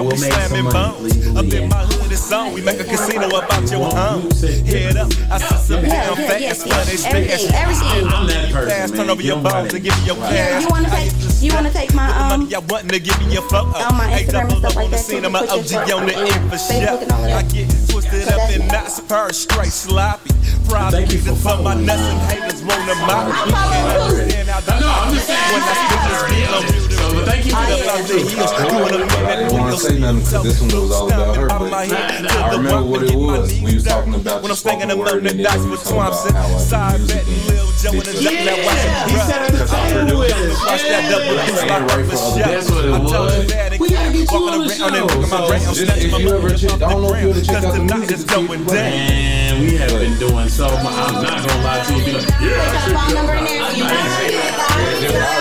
[0.00, 2.54] Y'all will make some money Up in my hood, it's on.
[2.54, 4.32] We make a casino about your home.
[4.64, 7.04] Head up, I see some Yeah, damn fast yes, money yes.
[7.04, 7.60] Everything, stash.
[7.60, 8.08] everything.
[8.08, 9.10] I'm that person, turn man.
[9.10, 9.68] over your money.
[9.68, 10.62] and give me your cash.
[10.64, 11.12] You wanna take?
[11.44, 12.40] You wanna take my um?
[12.40, 13.76] money I want to give me your photo.
[13.76, 15.24] On my Instagram and stuff up like on the that.
[15.28, 16.16] I'm an OG on the
[16.48, 16.96] for sure.
[17.36, 18.72] I get twisted up and it.
[18.72, 18.88] not
[19.36, 20.30] straight sloppy.
[20.64, 23.32] Probably for reason of my nuts and haters wanna mock me.
[23.36, 24.00] I'm following And I too.
[24.00, 25.52] understand how the- No, I'm just saying.
[25.52, 26.79] When I spit this beat on
[27.10, 27.84] you, but thank you for the yeah.
[27.84, 30.70] about the heels, you wanna But I didn't want to say nothing because this one
[30.82, 31.48] was all about her.
[31.48, 33.60] But head to I remember what it bump and get my was.
[33.60, 35.80] We was talking about When the I'm staying spoken word and the then we with
[35.80, 36.34] was talking about Thompson.
[36.34, 38.24] how I do Side music bet and Lil Joe and the bitches.
[38.24, 39.68] duck that watch Yeah, he it said at the run.
[39.70, 40.40] time I who heard is.
[40.40, 41.10] him watch that Yeah.
[41.10, 42.50] double piece like Right a for other shot.
[42.50, 43.34] That's what it I told was.
[43.34, 45.06] him that We gotta get you walking on the around and show.
[45.10, 45.60] working my brain.
[45.60, 47.30] I'm Just snatching if my you ever money check- off I don't know if you
[47.30, 47.66] ever the checked ground.
[47.66, 48.76] out the Cause music tonight is that you going play.
[48.76, 48.90] down.
[48.90, 50.94] Man, we have been doing so much.
[51.00, 52.20] I'm not gonna lie to you.
[52.20, 53.38] Yeah, I should phone do number it.
[53.40, 55.40] in there if you I didn't say that.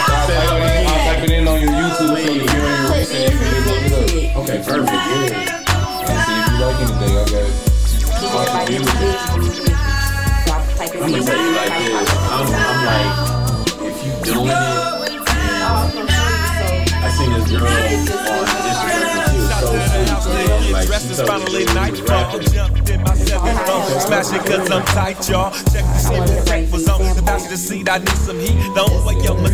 [4.69, 4.93] Perfect.
[4.93, 6.25] Yeah.
[6.25, 7.69] See if you like anything, I got it
[11.01, 12.09] I'm gonna tell you like this.
[12.29, 13.13] I'm, I'm like,
[13.81, 14.53] if you doing it,
[16.91, 17.69] I seen this girl on
[18.45, 19.28] Instagram.
[19.71, 20.47] She was so sweet.
[20.47, 20.71] man.
[20.71, 22.39] Like Dress she is told finally me she was nightfall.
[22.39, 22.47] rapping.
[22.53, 23.99] Jumped in my seven phone.
[23.99, 25.51] Smash it cause I'm tight, y'all.
[25.71, 26.99] Check the the crack was on.
[27.15, 28.57] The passenger seat, I need some heat.
[28.75, 29.49] Don't wake up my.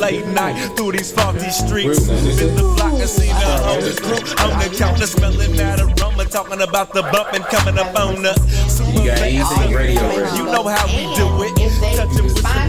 [0.00, 2.06] Late night through these faulty streets.
[2.06, 4.20] Been the block and seen the homeless crew.
[4.44, 6.24] On the counter smelling that aroma.
[6.30, 8.38] Talking about the bumping coming up on us.
[8.70, 9.24] Super You got fast.
[9.24, 11.96] anything radio right You know how we do it.
[11.96, 12.16] Touch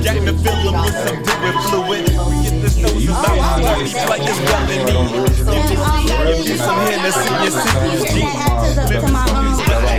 [0.02, 2.04] game and fill 'em with some liquid fluid.
[2.28, 4.98] We get this nose about 30 players running in.
[6.28, 8.32] Give you some Hennessy you deep.
[8.92, 9.26] To my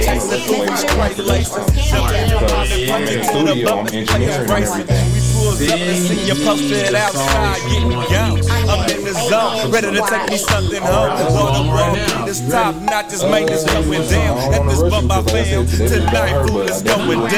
[0.02, 1.66] Taste the food straight laces.
[1.88, 4.86] Jumping around and punching to the bump and players racing.
[5.12, 8.91] We pulled up and see you posted outside getting young.
[9.22, 11.10] I'm in zone, ready to take me something home.
[11.12, 14.38] On the road, beat is top, not just maintenance going down.
[14.52, 17.30] At this bump I feel, tonight food is going down.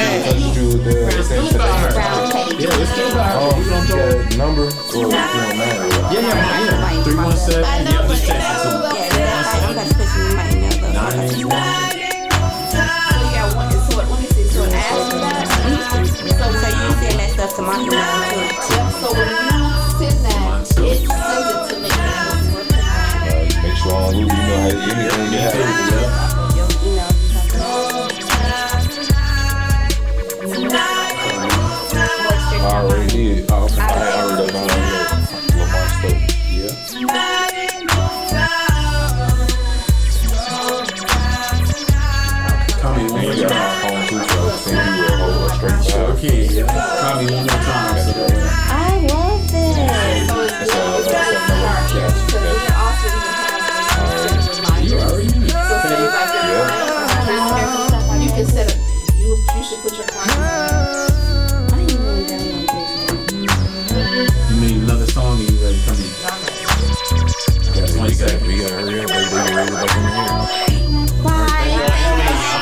[2.55, 3.59] Yeah, it's still got her.
[3.59, 4.37] We gonna throw it.
[4.37, 5.87] Number or if you don't matter.
[6.13, 7.03] Yeah, yeah, yeah.
[7.03, 7.63] Three one seven.
[7.63, 8.89] Yeah, just text it to me.
[8.95, 10.93] I'm gonna push you right now.
[10.93, 11.61] Nine eight one.
[12.71, 12.79] So
[13.21, 13.69] you got one.
[13.71, 14.05] So what?
[14.09, 14.47] Let me see.
[14.47, 15.45] So an after that.
[15.45, 18.64] Uh, so, so you can send that stuff to my email too.
[24.47, 24.67] know how.
[24.67, 26.35] You know how it.
[32.57, 33.51] I already did.
[33.51, 33.53] I,
[34.21, 34.69] already done.
[36.51, 36.71] Yeah.
[42.81, 42.93] Call
[47.21, 47.94] me one more time.
[69.65, 71.81] Everybody get ready to back in.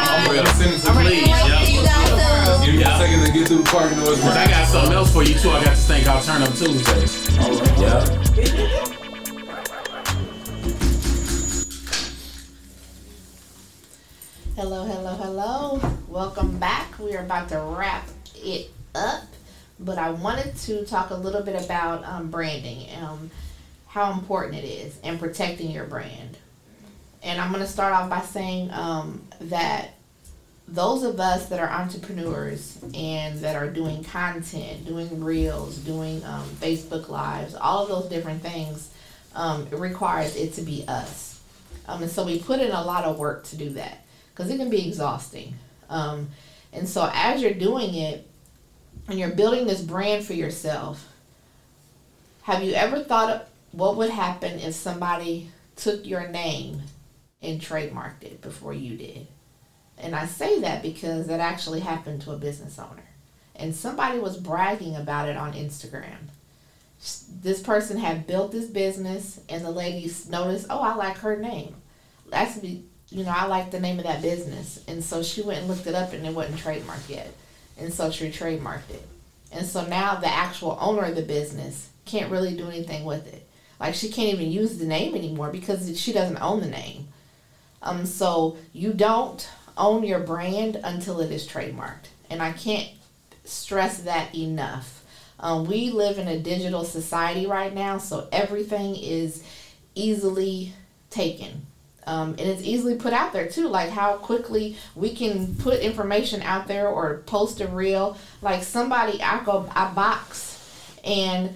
[0.07, 0.47] I'm ready.
[0.51, 1.27] Send it to please.
[1.27, 2.65] Yep.
[2.65, 4.21] Give me a second to get through the parking noise.
[4.21, 5.49] Cause I got something else for you too.
[5.49, 7.29] I got this thing called Turn Up Tuesdays.
[7.77, 8.05] Yeah.
[14.55, 15.81] Hello, hello, hello.
[16.07, 16.97] Welcome back.
[16.99, 19.25] We are about to wrap it up,
[19.77, 23.29] but I wanted to talk a little bit about um, branding, um,
[23.87, 26.37] how important it is, and protecting your brand.
[27.24, 29.91] And I'm going to start off by saying um, that
[30.67, 36.43] those of us that are entrepreneurs and that are doing content, doing reels, doing um,
[36.59, 38.91] Facebook lives, all of those different things,
[39.36, 41.41] um, it requires it to be us.
[41.88, 44.57] Um, and so we put in a lot of work to do that because it
[44.57, 45.55] can be exhausting.
[45.89, 46.30] Um,
[46.71, 48.28] and so as you're doing it
[49.07, 51.07] and you're building this brand for yourself,
[52.43, 56.82] have you ever thought of what would happen if somebody took your name
[57.43, 59.27] and trademarked it before you did?
[59.97, 63.03] And I say that because that actually happened to a business owner.
[63.55, 66.29] And somebody was bragging about it on Instagram.
[67.41, 71.75] This person had built this business, and the lady noticed, oh, I like her name.
[72.29, 74.83] That's you know, I like the name of that business.
[74.87, 77.31] And so she went and looked it up, and it wasn't trademarked yet.
[77.77, 79.07] And so she trademarked it.
[79.51, 83.47] And so now the actual owner of the business can't really do anything with it.
[83.79, 87.09] Like she can't even use the name anymore because she doesn't own the name.
[87.84, 92.07] Um, so you don't own your brand until it is trademarked.
[92.29, 92.89] And I can't
[93.43, 95.03] stress that enough.
[95.39, 99.43] Um, we live in a digital society right now, so everything is
[99.93, 100.73] easily
[101.09, 101.65] taken.
[102.05, 106.41] Um, and it's easily put out there too, like how quickly we can put information
[106.41, 108.17] out there or post a reel.
[108.41, 110.59] Like somebody, I go, I box,
[111.03, 111.55] and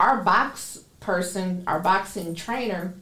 [0.00, 2.94] our box person, our boxing trainer,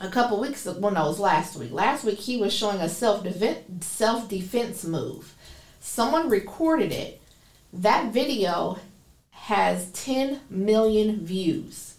[0.00, 1.72] a couple weeks well no it was last week.
[1.72, 5.34] Last week he was showing a self defense self defense move.
[5.80, 7.20] Someone recorded it.
[7.72, 8.78] That video
[9.30, 11.94] has 10 million views.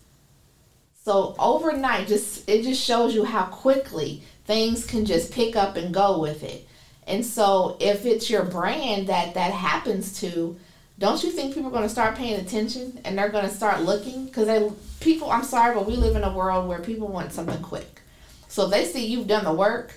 [1.04, 5.94] So overnight just it just shows you how quickly things can just pick up and
[5.94, 6.68] go with it.
[7.08, 10.58] And so if it's your brand that that happens to
[11.00, 13.82] don't you think people are going to start paying attention and they're going to start
[13.82, 14.26] looking?
[14.26, 14.70] Because they
[15.00, 18.02] people i'm sorry but we live in a world where people want something quick.
[18.50, 19.94] So if they see you've done the work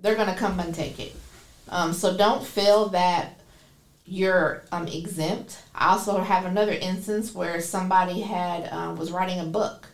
[0.00, 1.14] they're going to come and take it.
[1.68, 3.40] Um, so don't feel that
[4.06, 5.58] you're um, exempt.
[5.74, 9.86] I also have another instance where somebody had um, was writing a book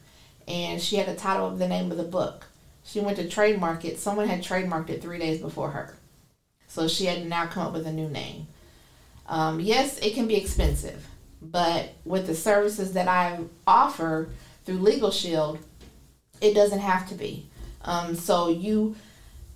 [0.46, 2.46] and she had the title of the name of the book.
[2.84, 3.98] She went to trademark it.
[3.98, 5.96] Someone had trademarked it three days before her.
[6.68, 8.46] So she had now come up with a new name
[9.26, 11.06] um, yes, it can be expensive,
[11.40, 14.28] but with the services that I offer
[14.64, 15.58] through Legal Shield,
[16.40, 17.48] it doesn't have to be.
[17.82, 18.96] Um, so you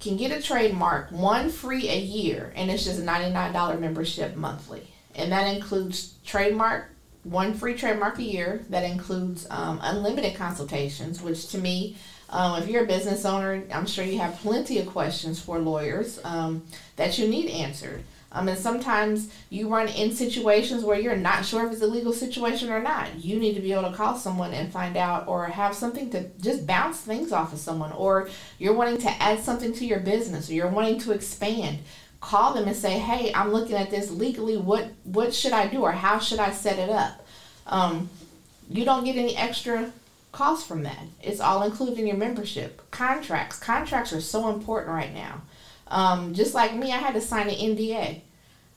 [0.00, 4.86] can get a trademark one free a year, and it's just a $99 membership monthly.
[5.14, 6.90] And that includes trademark,
[7.24, 8.64] one free trademark a year.
[8.70, 11.96] That includes um, unlimited consultations, which to me,
[12.30, 16.20] um, if you're a business owner, I'm sure you have plenty of questions for lawyers
[16.24, 16.64] um,
[16.96, 18.04] that you need answered.
[18.30, 22.12] Um, and sometimes you run in situations where you're not sure if it's a legal
[22.12, 23.24] situation or not.
[23.24, 26.28] You need to be able to call someone and find out, or have something to
[26.40, 30.50] just bounce things off of someone, or you're wanting to add something to your business,
[30.50, 31.78] or you're wanting to expand.
[32.20, 34.56] Call them and say, "Hey, I'm looking at this legally.
[34.56, 37.24] What what should I do, or how should I set it up?"
[37.66, 38.10] Um,
[38.68, 39.92] you don't get any extra
[40.32, 41.04] cost from that.
[41.22, 42.90] It's all included in your membership.
[42.90, 43.58] Contracts.
[43.58, 45.42] Contracts are so important right now.
[45.88, 48.20] Um, just like me, I had to sign an NDA.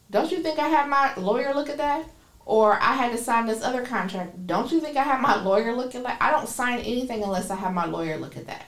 [0.09, 2.05] Don't you think I had my lawyer look at that?
[2.45, 4.45] Or I had to sign this other contract.
[4.47, 6.18] Don't you think I have my lawyer look at that?
[6.20, 8.66] I don't sign anything unless I have my lawyer look at that.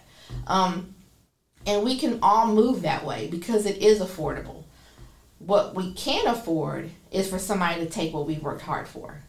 [0.48, 0.94] Um,
[1.66, 4.64] and we can all move that way because it is affordable.
[5.40, 9.20] What we can't afford is for somebody to take what we worked hard for.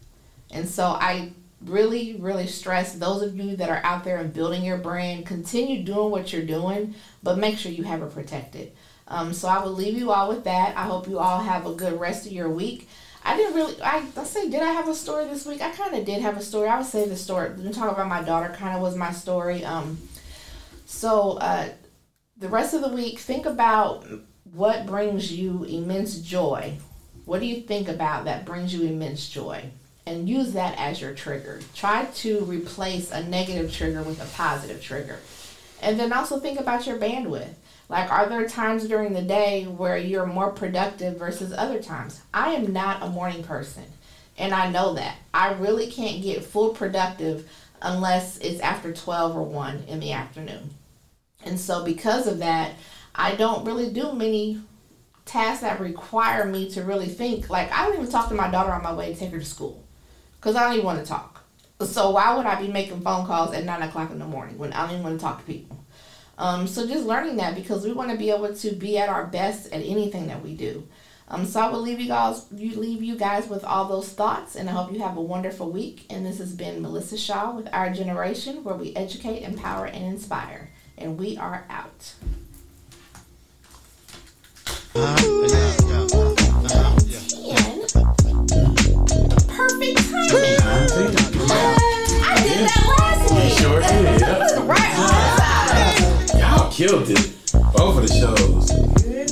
[0.51, 4.63] And so I really, really stress those of you that are out there and building
[4.63, 8.71] your brand, continue doing what you're doing, but make sure you have it protected.
[9.07, 10.75] Um, so I will leave you all with that.
[10.75, 12.89] I hope you all have a good rest of your week.
[13.23, 15.61] I didn't really, I, I say, did I have a story this week?
[15.61, 16.69] I kind of did have a story.
[16.69, 19.63] I would say the story, talk about my daughter kind of was my story.
[19.65, 19.97] Um,
[20.85, 21.69] so uh,
[22.37, 24.05] the rest of the week, think about
[24.53, 26.77] what brings you immense joy
[27.25, 29.65] What do you think about that brings you immense joy?
[30.05, 31.59] And use that as your trigger.
[31.73, 35.19] Try to replace a negative trigger with a positive trigger.
[35.81, 37.55] And then also think about your bandwidth.
[37.87, 42.21] Like, are there times during the day where you're more productive versus other times?
[42.33, 43.83] I am not a morning person,
[44.37, 45.17] and I know that.
[45.33, 47.47] I really can't get full productive
[47.81, 50.71] unless it's after 12 or 1 in the afternoon.
[51.43, 52.73] And so, because of that,
[53.13, 54.61] I don't really do many
[55.25, 57.51] tasks that require me to really think.
[57.51, 59.45] Like, I don't even talk to my daughter on my way to take her to
[59.45, 59.83] school
[60.37, 61.43] because I don't even want to talk.
[61.81, 64.73] So, why would I be making phone calls at 9 o'clock in the morning when
[64.73, 65.84] I don't even want to talk to people?
[66.37, 69.25] Um, so, just learning that because we want to be able to be at our
[69.25, 70.87] best at anything that we do.
[71.27, 74.55] Um, so I will leave you guys, you leave you guys with all those thoughts,
[74.55, 76.05] and I hope you have a wonderful week.
[76.09, 80.69] And this has been Melissa Shaw with Our Generation, where we educate, empower, and inspire.
[80.97, 82.13] And we are out.
[87.43, 87.81] Ten.
[89.47, 89.97] Perfect
[90.29, 91.34] timing.
[96.85, 97.33] Killed it.
[97.73, 98.69] Both of the shows.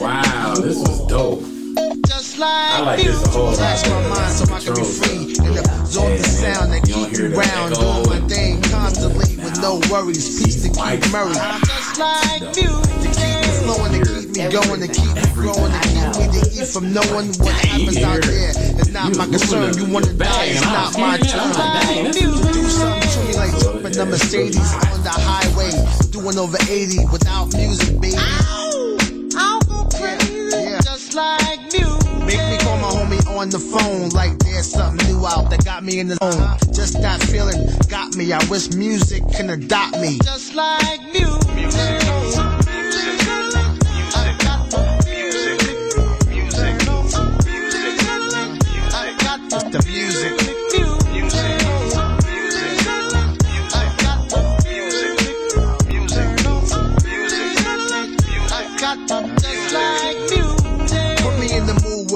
[0.01, 1.43] Wow, this was dope.
[2.41, 3.57] I like this a whole lot.
[3.57, 7.29] Relax my mind so I can be free and absorb the sound that keep me
[7.29, 7.75] round.
[7.75, 10.41] Doing my thing constantly with no worries.
[10.41, 11.37] Peace to keep Murray.
[11.69, 12.89] Just like music.
[13.05, 16.25] To keep me flowing, to keep me going, to keep me growing, to keep me
[16.33, 18.51] to eat from knowing what happens out there.
[18.81, 19.77] It's not my concern.
[19.77, 22.11] You wanna die, it's not my turn.
[22.17, 22.92] Do something
[23.93, 25.71] to me like jumping the Mercedes on the highway,
[26.11, 28.15] doing over 80 without music, baby.
[29.35, 30.49] I'll go crazy,
[30.83, 32.03] just like music.
[32.19, 35.83] Make me call my homie on the phone like there's something new out that got
[35.83, 36.57] me in the zone.
[36.73, 38.31] Just that feeling got me.
[38.33, 40.19] I wish music can adopt me.
[40.23, 42.42] Just like music.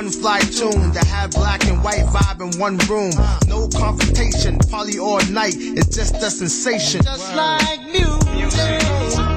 [0.00, 3.12] One fly tune to have black and white vibe in one room.
[3.46, 5.52] No confrontation, party all night.
[5.58, 7.02] It's just a sensation.
[7.02, 9.29] Just like music.